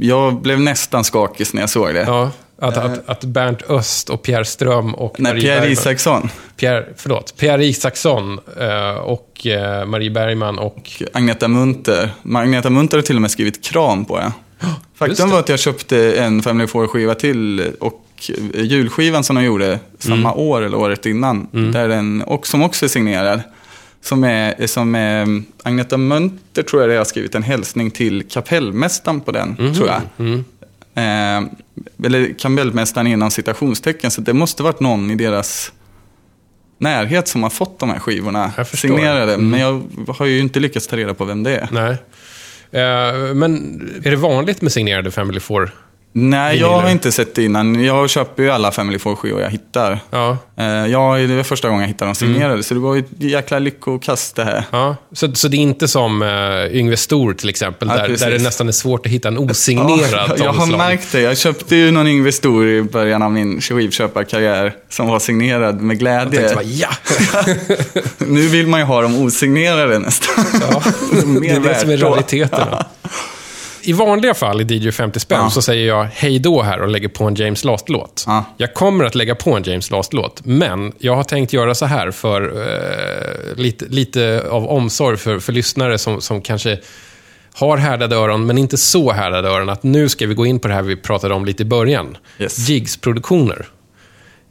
[0.00, 2.00] jag blev nästan skakig när jag såg det.
[2.06, 2.30] Ja,
[2.62, 6.86] att, att, att Bernt Öst och Pierre Ström och Nej, Marie Pierre Bergman- Isaksson Pierre,
[6.96, 11.02] förlåt, Pierre Isaksson eh, och eh, Marie Bergman och...
[11.12, 12.10] Agneta Munter.
[12.34, 14.32] Agneta Munter har till och med skrivit kram på det.
[14.94, 18.00] Faktum var att jag köpte en Family Four-skiva till och
[18.54, 20.40] julskivan som de gjorde samma Mm.
[20.40, 23.40] år eller året innan, där den, och som också är signerad.
[24.04, 29.20] Som är, som är Agneta Munter tror jag det har skrivit en hälsning till kapellmästaren
[29.20, 29.74] på den, Mhm.
[29.74, 30.00] tror jag.
[30.94, 31.44] Mm.
[31.44, 35.72] Eh, eller kapellmästaren inom citationstecken, så det måste varit någon i deras
[36.78, 39.38] närhet som har fått de här skivorna signerade.
[39.38, 41.68] Men jag har ju inte lyckats ta reda på vem det är.
[41.72, 41.96] Nej.
[42.72, 45.70] Eh, men är det vanligt med signerade Family Four?
[46.14, 47.84] Nej, jag har inte sett det innan.
[47.84, 49.98] Jag köper ju alla Family Four-skivor jag hittar.
[50.10, 50.36] Ja.
[50.56, 53.06] Eh, jag, det var första gången jag hittade dem signerade, så det var ju ett
[53.18, 54.64] jäkla lyckokast det här.
[54.70, 54.96] ja.
[55.12, 58.20] Så, så det är inte som uh, Yngve Stor till exempel, Ja, där, precis.
[58.20, 61.20] där det nästan är svårt att hitta en osignerad Ja, jag har märkt det.
[61.20, 65.94] Jag köpte ju någon Yngve Stor i början av min skivköparkarriär som var signerad med
[65.94, 66.38] Jag glädje.
[66.40, 66.88] tänkte bara, ja!
[68.18, 70.44] Nu vill man ju ha dem osignerade nästan.
[70.70, 70.82] ja.
[71.40, 72.68] det är det som är realiteten.
[73.82, 75.50] I vanliga fall i DJ 50 spänn Ja.
[75.50, 78.24] så säger jag hej då här och lägger på en James Last-låt.
[78.26, 78.44] Ja.
[78.56, 82.10] Jag kommer att lägga på en James Last-låt, men jag har tänkt göra så här
[82.10, 86.78] för eh, lite, lite av omsorg för, för lyssnare som, som kanske
[87.54, 90.68] har härdade öron, men inte så härdade öron, att nu ska vi gå in på
[90.68, 92.16] det här vi pratade om lite i början.
[92.38, 92.68] Yes.
[92.68, 93.66] Jigs-produktioner.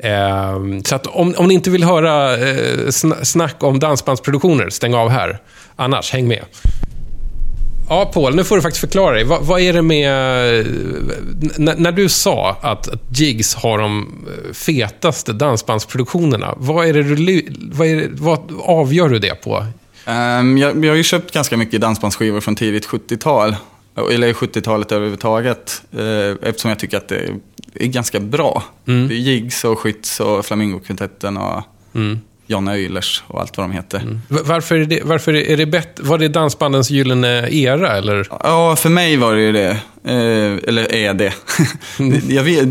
[0.03, 4.93] Ehm, så att om, om ni inte vill höra eh, sna- snack om dansbandsproduktioner, stäng
[4.93, 5.39] av här.
[5.75, 6.43] Annars, häng med.
[7.91, 9.23] Ja, Paul, nu får du faktiskt förklara dig.
[9.23, 10.09] Vad, vad är det med...
[10.59, 10.65] eh,
[11.57, 14.07] n- när du sa att, att Jigs har de
[14.47, 19.65] eh, fetaste dansbandsproduktionerna, vad, är det du, vad, är det, vad avgör du det på?
[20.05, 23.55] Ehm, jag, jag har ju köpt ganska mycket dansbandsskivor från tidigt 70-tal.
[24.11, 25.81] Eller 70-talet överhuvudtaget.
[25.91, 27.29] eh, Eftersom jag tycker att det
[27.73, 28.63] är ganska bra.
[28.87, 29.07] Mm.
[29.07, 31.61] Det är Jigs och Skytts och Flamingokvintetten och
[31.95, 32.19] Mm.
[32.47, 34.19] John Öhlers och allt vad de heter.
[34.29, 36.03] V- Varför är det, varför är det bättre?
[36.03, 38.27] Var det dansbandens gyllene era, eller?
[38.43, 39.69] Ja, för mig var det ju det.
[40.03, 41.33] Eh, eller är det.
[41.97, 42.65] Det- jag vet,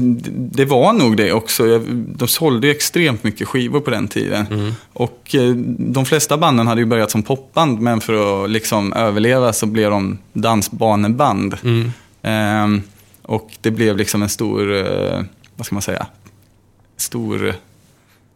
[0.57, 1.67] det var nog det också.
[1.67, 4.75] Jag, de sålde ju extremt mycket skivor på den tiden.
[4.93, 9.53] Och eh, de flesta banden hade ju börjat som popband, men för att liksom överleva
[9.53, 11.55] så blev de dansbaneband.
[12.23, 12.67] Eh,
[13.23, 15.21] och det blev liksom en stor, eh,
[15.57, 16.07] vad ska man säga,
[16.97, 17.55] stor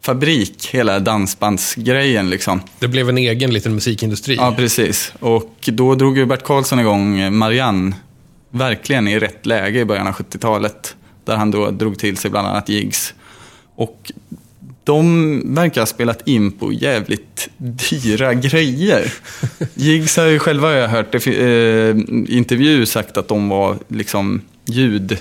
[0.05, 2.61] fabrik, hela dansbandsgrejen liksom.
[2.79, 4.35] Det blev en egen liten musikindustri.
[4.35, 5.13] Ja, precis.
[5.19, 7.95] Och då drog ju Bert Karlsson igång Marianne,
[8.49, 10.95] verkligen i rätt läge i början av 70-talet.
[11.25, 13.13] Där han då drog till sig bland annat gigs.
[13.75, 14.11] Och
[14.83, 19.13] de verkar ha spelat in på jävligt dyra grejer.
[19.73, 21.21] Jigs har ju själva, har jag hört, eh,
[22.37, 25.17] intervju sagt att de var liksom ljud...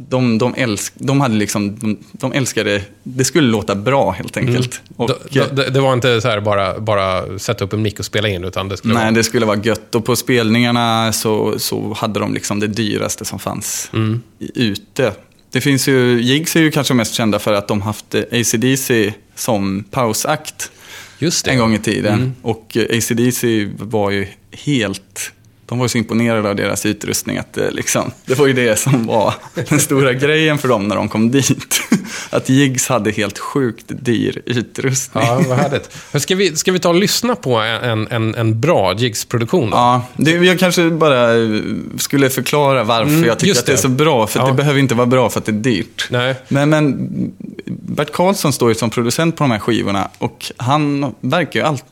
[0.00, 4.80] De, de, älsk, de, hade liksom, de, de älskade, det skulle låta bra helt enkelt.
[4.96, 8.04] Och, D- d- det var inte så här bara, bara sätta upp en mick och
[8.04, 9.10] spela in, utan det skulle Nej, vara...
[9.10, 9.94] det skulle vara gött.
[9.94, 14.22] Och på spelningarna så, så hade de liksom det dyraste som fanns Mm.
[14.54, 15.12] ute.
[15.52, 19.12] Det finns ju, Jigs är ju kanske mest kända för att de haft eh, AC/DC
[19.34, 20.70] som pausakt
[21.18, 21.50] Just det.
[21.50, 22.14] en gång i tiden.
[22.14, 22.32] Mm.
[22.42, 25.32] Och eh, AC/DC var ju helt...
[25.68, 28.78] De var ju så imponerade av deras utrustning att det, liksom, det var ju det
[28.78, 29.34] som var
[29.68, 31.80] den stora grejen för dem när de kom dit.
[32.30, 35.24] Att Jigs hade helt sjukt dyr utrustning.
[35.26, 35.90] Ja, vad härligt.
[36.12, 39.68] Men Ska vi, ska vi ta och lyssna på en, en, en bra Jigs-produktion?
[39.72, 41.48] Ja, det, jag kanske bara eh,
[41.96, 44.26] skulle förklara varför Mm, jag tycker att det är så bra.
[44.26, 44.46] För Ja.
[44.46, 46.06] det behöver inte vara bra för att det är dyrt.
[46.10, 46.34] Nej.
[46.48, 46.96] Men, men
[47.66, 51.84] Bert Karlsson står ju som producent på de här skivorna och han verkar ju allt...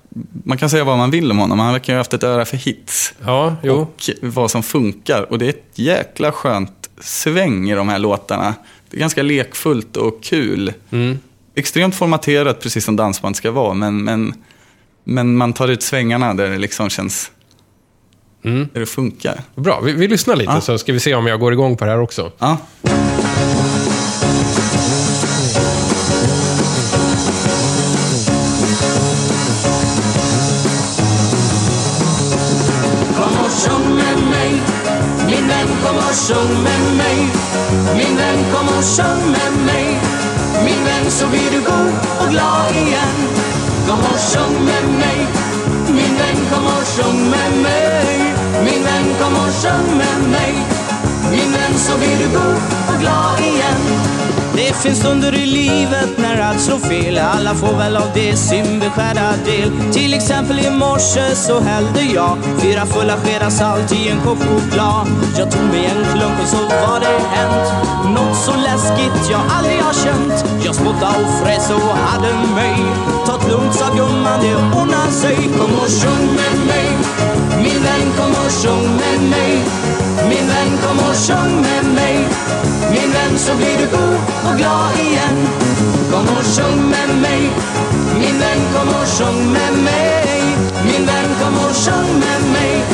[0.44, 2.44] Man kan säga vad man vill om honom, han verkar ju ha haft ett öra
[2.44, 3.14] för hits.
[3.24, 3.74] Ja, jo.
[3.74, 5.32] Och vad som funkar.
[5.32, 8.54] Och det är ett jäkla skönt sväng i de här låtarna.
[8.90, 10.72] Det är ganska lekfullt och kul.
[10.90, 11.18] Mm.
[11.54, 13.74] Extremt formaterat, precis som dansband ska vara.
[13.74, 14.34] Men, men,
[15.04, 17.30] men man tar ut svängarna där det liksom känns...
[18.44, 18.68] Mm.
[18.72, 19.40] Där det funkar.
[19.54, 20.60] Bra, vi, vi lyssnar lite Ja.
[20.60, 22.32] så ska vi se om jag går igång på det här också.
[22.38, 22.58] Ja.
[36.16, 37.18] Sjung med mig.
[37.96, 40.00] Min vän kom och sjung med mig.
[40.64, 43.16] Min vän så blir du god och glad igen.
[43.88, 45.26] Kom och sjung med mig.
[45.88, 48.34] Min vän kom och sjung med mig.
[48.64, 50.54] Min vän kom och sjung med mig.
[51.30, 54.25] Min vän så blir du god och glad igen.
[54.56, 57.18] Det finns stunder i livet när allt slår fel.
[57.18, 59.92] Alla får väl av det sin beskärda del.
[59.92, 65.06] Till exempel i morse så hällde jag Fyra fulla skedar salt i en kopp choklad.
[65.38, 67.68] Jag tog mig en klunk och så var det hänt.
[68.14, 70.64] Något så läskigt jag aldrig har känt.
[70.64, 72.76] Jag spottade och fräs och hade mig.
[73.26, 75.36] Ta det lugnt sa gumman, det ordnar sig.
[75.36, 76.88] Kom och sjung med mig.
[77.56, 79.95] Min vän kom och sjung med mig.
[80.28, 82.16] Min vän kom och sjung med mig.
[82.90, 84.18] Min vän så blir du god
[84.48, 85.36] och glad igen.
[86.10, 87.50] Kom och sjung med mig.
[88.18, 90.42] Min vän kom och sjung med mig.
[90.84, 92.84] Min vän kom och sjung med mig.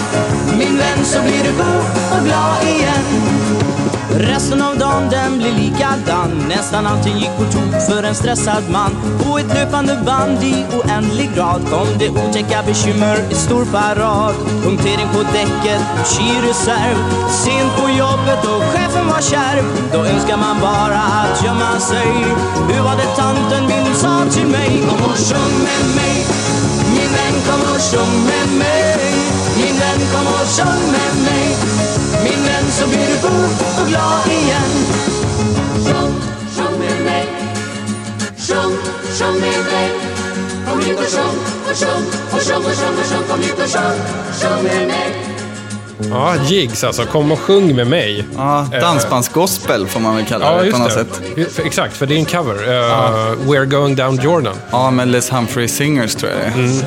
[0.58, 3.21] Min vän så blir du god och glad igen.
[4.18, 6.44] Resten av dagen den blir likadan.
[6.48, 8.90] Nästan allting gick på tok för en stressad man.
[9.24, 14.34] På ett löpande band i oändlig grad Kom det otäcka bekymmer i stor parad.
[14.64, 15.82] Punktering på däcket,
[16.48, 16.96] reserv
[17.30, 22.12] Sent på jobbet och chefen var kärv Då önskar man bara att gömma sig.
[22.68, 24.82] Hur var det tanten min sa till mig?
[24.88, 26.26] Kom och sjung med mig.
[26.94, 29.41] Min vän kom och sjung med mig.
[29.62, 31.56] Min vän kom och sjung med mig
[32.24, 34.72] Min vän så blir du god och glad igen
[35.86, 36.14] Sjung,
[36.56, 37.26] sjung med mig
[38.48, 38.76] Sjung,
[39.18, 39.90] sjung med mig
[40.70, 41.38] Kom hit och sjung
[41.70, 44.00] och sjung och sjung och sjung och sjung Kom hit och sjung,
[44.40, 45.32] sjung med mig
[46.10, 47.04] Ja, jigs alltså.
[47.04, 48.24] Kom och sjung med mig.
[48.36, 51.44] Ja, dansbandsgospel får man väl kalla Ja, det på just något det.
[51.54, 51.66] sätt.
[51.66, 52.54] Exakt, för det är en cover.
[52.54, 54.54] Uh, We're going down Jordan.
[54.70, 56.52] Ja, med Les Humphrey Singers tror jag det är.
[56.54, 56.84] Mm.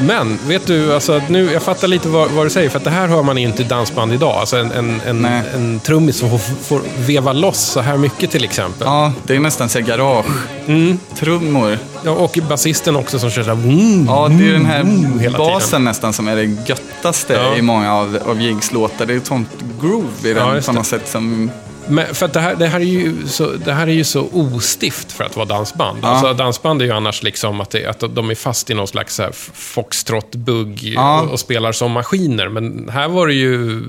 [0.00, 2.90] Men, vet du, alltså, nu, jag fattar lite vad, vad du säger, för att det
[2.90, 4.30] här hör man inte i dansband idag.
[4.36, 8.44] Alltså en, en, en, en trummis som får, får veva loss så här mycket till
[8.44, 8.82] exempel.
[8.86, 11.78] Ja, det är nästan så här garage-trummor.
[12.04, 13.62] Ja, och basisten också som kör så här...
[13.62, 15.84] Mm, Ja, det är den här mm, hela basen tiden.
[15.84, 17.56] nästan som är det göttaste Ja.
[17.56, 19.06] i många av, av Jigs låtar.
[19.06, 19.48] Det är ett sånt
[19.80, 21.50] groove i Ja, den just på något sätt som...
[21.88, 24.28] Men för att det här, det, här är ju så, det här är ju så
[24.32, 25.98] ostift för att vara dansband.
[26.02, 26.08] Ja.
[26.08, 29.20] Alltså, dansband är ju annars liksom att, det, att de är fast i någon slags
[29.54, 31.20] foxtrot-bugg Ja.
[31.20, 32.48] och, och spelar som maskiner.
[32.48, 33.82] Men här var det ju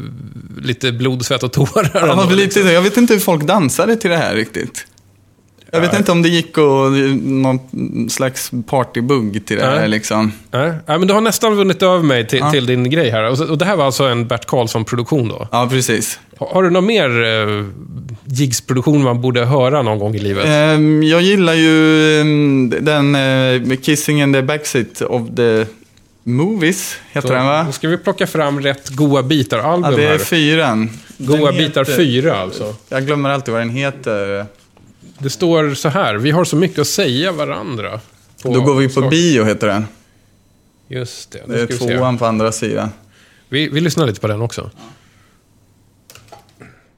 [0.61, 1.91] lite blod, svett och tårar.
[1.93, 2.67] Ja, ändå, lite, liksom.
[2.67, 4.87] jag vet inte hur folk dansade till det här riktigt.
[5.71, 6.91] Jag vet inte om det gick och
[7.21, 7.59] någon
[8.09, 10.31] slags partybugg till det här liksom.
[10.51, 12.51] Nej, nej, men du har nästan vunnit över mig till, Ja.
[12.51, 13.23] till din grej här.
[13.31, 15.47] Och, och det här var alltså en Bert Karlsson-produktion då?
[15.51, 16.19] Ja, precis.
[16.37, 17.65] Har, har du någon mer eh,
[18.25, 20.45] Jigs-produktion man borde höra någon gång i livet?
[20.47, 25.65] Ehm, jag gillar ju ehm, den med Kissing in the backseat of the
[26.23, 27.63] movies, heter Så, den va?
[27.63, 30.17] Nu ska vi plocka fram rätt goa bitar-album Ja, det är här.
[30.17, 30.89] fyran.
[31.17, 32.75] Goa bitar heter- 4 alltså.
[32.89, 34.45] Jag glömmer alltid vad den heter.
[35.19, 37.99] Det står så här, vi har så mycket att säga varandra.
[38.43, 39.09] Då går vi på start.
[39.09, 39.87] bio, heter den.
[40.87, 42.89] Just det, Det är tvåan på andra sidan.
[43.49, 44.69] Vi, vi lyssnar lite på den också.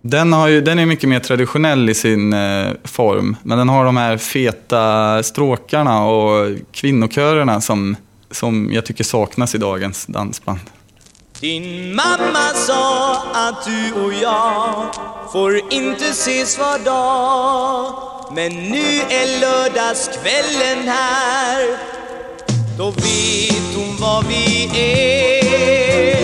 [0.01, 3.85] Den, har ju, den är mycket mer traditionell i sin eh, form, men den har
[3.85, 7.95] de här feta stråkarna och kvinnokörerna som,
[8.31, 10.59] som jag tycker saknas i dagens dansband.
[11.39, 14.95] Din mamma sa att du och jag
[15.31, 17.93] får inte ses var dag.
[18.35, 21.77] Men nu är lördagskvällen här.
[22.77, 26.21] Då vet hon vad vi är.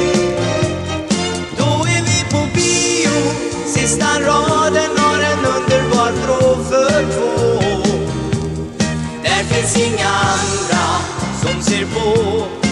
[1.57, 3.33] Då är vi på bio.
[3.65, 7.61] Sista raden har en underbar vrå för två.
[9.23, 10.85] Där finns inga andra
[11.41, 12.62] som ser på.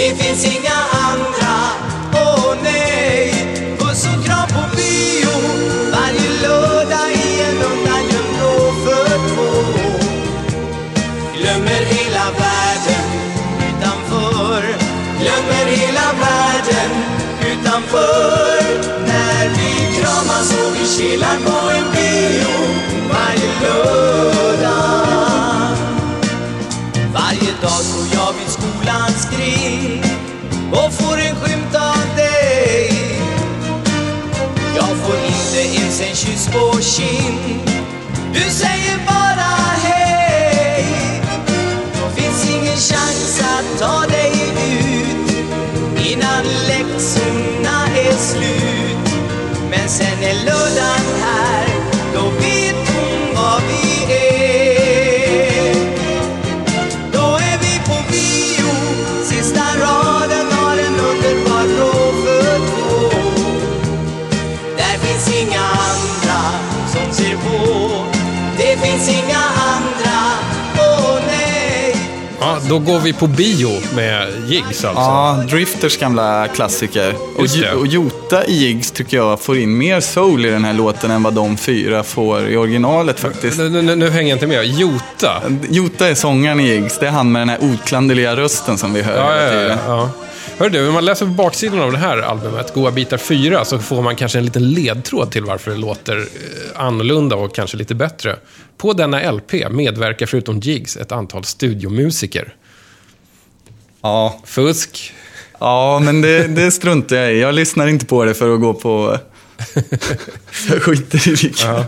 [0.00, 1.54] Det finns inga andra,
[36.40, 37.70] kyss på kind.
[38.32, 39.50] Du säger bara
[39.82, 40.84] hej.
[42.16, 44.32] Finns ingen chans att ta dig
[44.80, 45.30] ut
[46.06, 49.14] innan läxorna är slut.
[49.70, 51.69] Men sen är lördagen här,
[72.70, 74.88] då går vi på bio med Jigs alltså.
[74.88, 77.14] Ja, Drifters gamla klassiker.
[77.36, 81.10] Och, och Jota i Jigs tycker jag får in mer soul i den här låten
[81.10, 83.58] än vad de fyra får i originalet faktiskt.
[83.58, 84.64] Nu, nu, nu hänger jag inte med.
[84.64, 85.42] Jota.
[85.70, 86.98] Jota är sångaren i Jigs.
[86.98, 89.78] Det är han med den här oklanderliga rösten som vi hör Ja, hela tiden.
[89.86, 90.10] ja, ja.
[90.58, 93.78] Hör du, om man läser på baksidan av det här albumet, Goa bitar 4, så
[93.78, 97.94] får man kanske en liten ledtråd till varför det låter eh, annorlunda och kanske lite
[97.94, 98.36] bättre.
[98.78, 102.54] På denna LP medverkar förutom Jigs ett antal studiomusiker.
[104.02, 105.12] Ja, Fusk.
[105.60, 107.40] ja men det, det struntar jag i.
[107.40, 109.18] Jag lyssnar inte på det för att gå på...
[110.68, 111.84] jag skiter i vilka.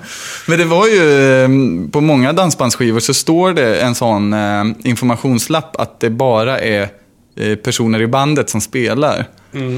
[0.47, 1.49] Men det var ju, eh,
[1.91, 6.89] på många dansbandsskivor så står det en sån eh, informationslapp att det bara är
[7.37, 9.27] eh, personer i bandet som spelar.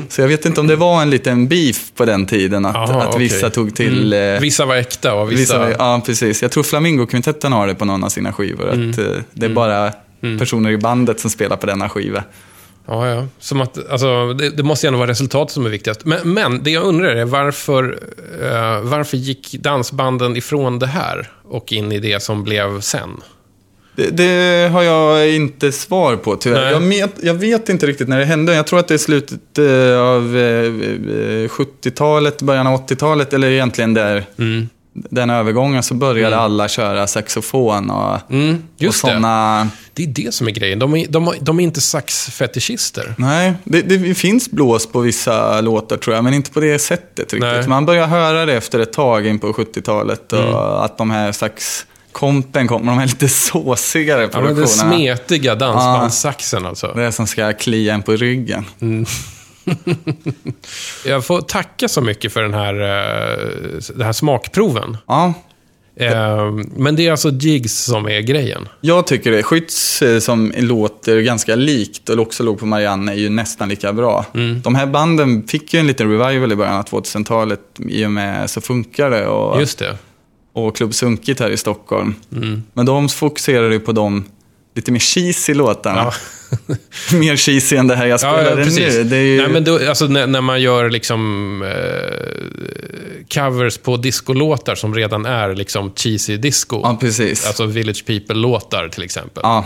[0.09, 3.03] Så jag vet inte om det var en liten beef på den tiden, att, Aha,
[3.03, 3.51] att vissa okej.
[3.51, 4.13] tog till...
[4.13, 5.67] eh, Vissa var äkta och vissa...
[5.67, 6.43] Vissa, ja, precis.
[6.43, 8.73] Jag tror Flamingo-kvintetten har det på någon av sina skivor.
[8.73, 8.91] Mm.
[8.91, 8.97] Att
[9.33, 9.93] det är bara
[10.39, 12.25] personer i bandet som spelar på denna skiva.
[12.87, 13.27] Ja, ja.
[13.39, 16.05] Som att, alltså, det, det måste ju ändå vara resultatet som är viktigast.
[16.05, 17.99] Men, men det jag undrar är varför,
[18.43, 23.21] eh, varför gick dansbanden ifrån det här och in i det som blev sen?
[23.97, 26.71] Det, det har jag inte svar på tyvärr.
[26.71, 28.55] Jag, met, jag vet inte riktigt när det hände.
[28.55, 33.51] Jag tror att det är slutet eh, av eh, eh, 70-talet, början av 80-talet, eller
[33.51, 34.25] egentligen där.
[34.39, 34.69] Mm.
[34.97, 38.93] Den övergången så började alla köra saxofon och, Mm, och det.
[38.93, 39.69] sådana...
[39.93, 40.79] Det är det som är grejen.
[40.79, 43.15] De är, de, de är inte saxfetischister.
[43.19, 47.19] Nej, det, det finns blås på vissa låtar tror jag, men inte på det sättet
[47.19, 47.41] riktigt.
[47.41, 47.69] Nej.
[47.69, 50.55] Man börjar höra det efter ett tag in på 70-talet och Mm.
[50.55, 54.97] att de här saxkompen kommer, de här lite såsigare Ja, men den produktionerna.
[54.97, 56.93] smetiga dansbandssaxen alltså.
[56.95, 58.65] det är som ska klia en på ryggen.
[61.07, 63.49] Jag får tacka så mycket för den här, eh,
[63.95, 64.97] den här smakproven.
[65.07, 65.35] Ja,
[65.97, 68.69] Eh, Men det är alltså jigs som är grejen.
[68.81, 69.43] jag tycker det.
[69.43, 73.93] Skytts eh, som låter ganska likt och också låg på Marianne är ju nästan lika
[73.93, 74.27] bra.
[74.35, 74.61] Mm.
[74.63, 78.51] De här banden fick ju en liten revival i början av 2000-talet i och med
[78.51, 79.99] Så funkar det och, Just det.
[80.53, 82.15] och Klubb Sunkigt här i Stockholm.
[82.33, 82.63] Mm.
[82.73, 84.25] Men de fokuserade ju på de
[84.75, 86.13] lite mer cheesy låtarna.
[86.69, 86.77] Ja.
[87.19, 89.05] mer cheesy än det här jag Ja, spelade ja, nu.
[89.05, 89.37] Det är ju...
[89.37, 95.27] Nej, men då, alltså, när, när man gör liksom eh, covers på discolåtar som redan
[95.27, 96.81] är liksom cheesy disco.
[96.83, 97.47] Ja, precis.
[97.47, 99.41] Alltså Village People-låtar till exempel.
[99.43, 99.65] Ja,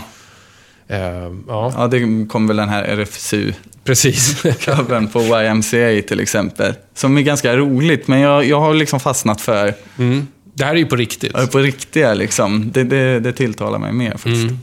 [0.91, 3.53] Eh, ja, ja, det kom väl den här RFSU
[3.83, 4.41] precis.
[4.65, 6.73] covern på YMCA till exempel.
[6.95, 10.27] Som är ganska roligt, men jag, jag har liksom fastnat för Mm.
[10.53, 11.31] Det här är ju på riktigt.
[11.33, 12.71] Ja, På riktiga liksom.
[12.71, 14.43] Det, det, det tilltalar mig mer faktiskt.
[14.43, 14.59] Mm.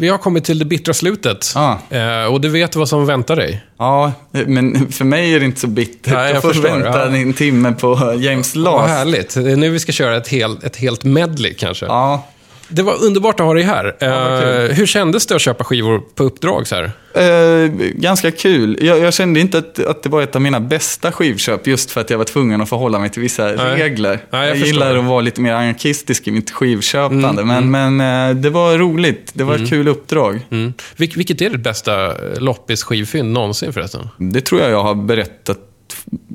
[0.00, 1.52] Vi har kommit till det bittra slutet.
[1.54, 1.78] Ja.
[1.90, 3.62] Eh, och du vet vad som väntar dig.
[3.78, 6.12] Ja, men för mig är det inte så bittert.
[6.12, 7.16] Nej, jag jag får förstår, vänta ja.
[7.16, 8.88] en timme på James Vad Last.
[8.88, 9.34] härligt.
[9.34, 11.86] Det är nu vi ska köra ett, hel, ett helt medley kanske.
[11.86, 12.26] Ja.
[12.70, 13.96] Det var underbart att ha dig här.
[14.00, 14.70] kul.
[14.70, 16.90] Eh, hur kändes det att köpa skivor på uppdrag så här?
[17.14, 18.78] Eh, ganska kul.
[18.80, 22.00] Jag, jag kände inte att, att det var ett av mina bästa skivköp just för
[22.00, 23.56] att jag var tvungen att förhålla mig till vissa Nej.
[23.56, 24.18] regler.
[24.30, 27.42] Nej, jag jag gillar att vara lite mer anarkistisk i mitt skivköpande.
[27.42, 29.30] Mm, men men eh, det var roligt.
[29.34, 30.40] Det var ett kul uppdrag.
[30.50, 30.72] Mm.
[30.96, 34.08] Vil- vilket är ditt bästa loppis-skivfynd någonsin förresten?
[34.16, 35.58] Det tror jag jag har berättat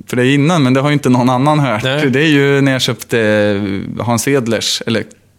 [0.07, 1.83] för dig innan, men det har ju inte någon annan hört.
[1.83, 2.09] Nej.
[2.09, 3.61] Det är ju när jag köpte
[3.99, 4.81] Hans Edlers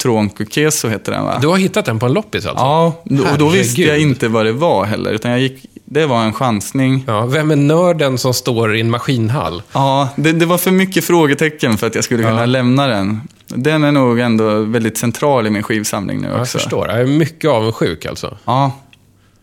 [0.07, 1.38] Elektronkukeso heter den va?
[1.42, 2.64] Du har hittat den på en loppis alltså?
[2.64, 3.02] Ja,
[3.32, 5.12] och då visste jag inte vad det var heller.
[5.12, 7.04] Utan jag gick, det var en chansning.
[7.07, 9.62] Ja, vem är nörden som står i en maskinhall?
[9.72, 12.46] Ja, det, det var för mycket frågetecken för att jag skulle kunna Ja.
[12.46, 13.20] lämna den.
[13.46, 16.59] Den är nog ändå väldigt central i min skivsamling nu Ja, jag också.
[16.59, 16.88] förstår.
[16.88, 18.36] Jag är mycket avundsjuk alltså.
[18.44, 18.72] Ja.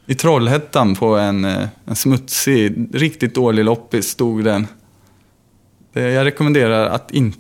[0.06, 4.68] I Trollhättan på en, eh, en smutsig, riktigt dålig loppis stod den.
[5.94, 7.38] Jag rekommenderar att inte...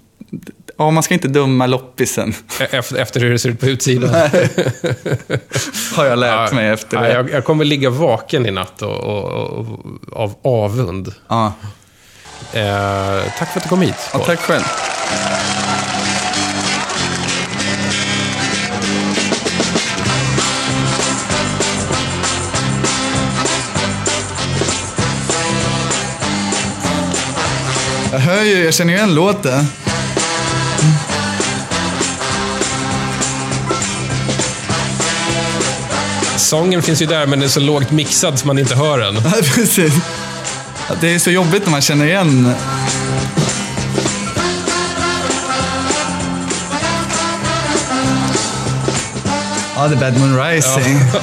[0.77, 2.33] Ja, man ska inte döma loppisen.
[2.61, 4.09] E- Efter, efter hur det ser ut på utsidan.
[5.95, 7.13] Har jag lärt mig efter Ja, det.
[7.13, 9.79] jag, jag kommer ligga vaken i natt och, och, och,
[10.13, 11.13] av avund.
[11.27, 11.53] Ja,
[12.53, 13.95] Eh, tack för att du kom hit.
[14.13, 14.63] ja tack själv.
[28.11, 29.65] Jag hör ju, jag känner igen låten.
[36.37, 39.15] Sången finns ju där, men den är så lågt mixad så man inte hör den.
[39.15, 39.93] Ja, precis.
[41.01, 42.53] Det är så jobbigt när man känner igen.
[49.75, 50.99] Ja, är Bad Moon Rising.
[51.13, 51.19] Ja.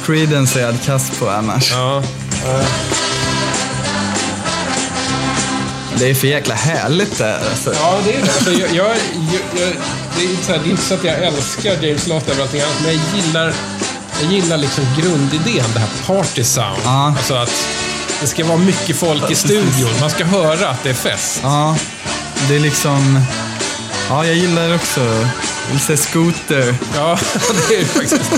[0.06, 1.72] Creedence är jag kass på annars.
[1.72, 2.02] Ja.
[6.00, 7.48] Det är för jäkla härligt det här.
[7.50, 7.72] Alltså.
[7.74, 8.32] Ja, det är det.
[8.32, 9.72] Alltså, jag, jag, jag,
[10.16, 12.42] det, är inte så här, det är inte så att jag älskar James Lott över
[12.42, 13.54] allting annat, men jag gillar,
[14.22, 16.80] jag gillar liksom grundidén, det här party sound.
[16.84, 17.14] Ja.
[17.18, 17.68] Alltså att
[18.20, 19.90] det ska vara mycket folk i studion.
[20.00, 21.40] Man ska höra att det är fest.
[21.42, 21.76] Ja,
[22.48, 23.20] det är liksom...
[24.08, 25.00] Ja, jag gillar också...
[25.00, 26.74] Jag vill säga skoter.
[26.96, 27.18] Ja,
[27.68, 28.30] det är det faktiskt.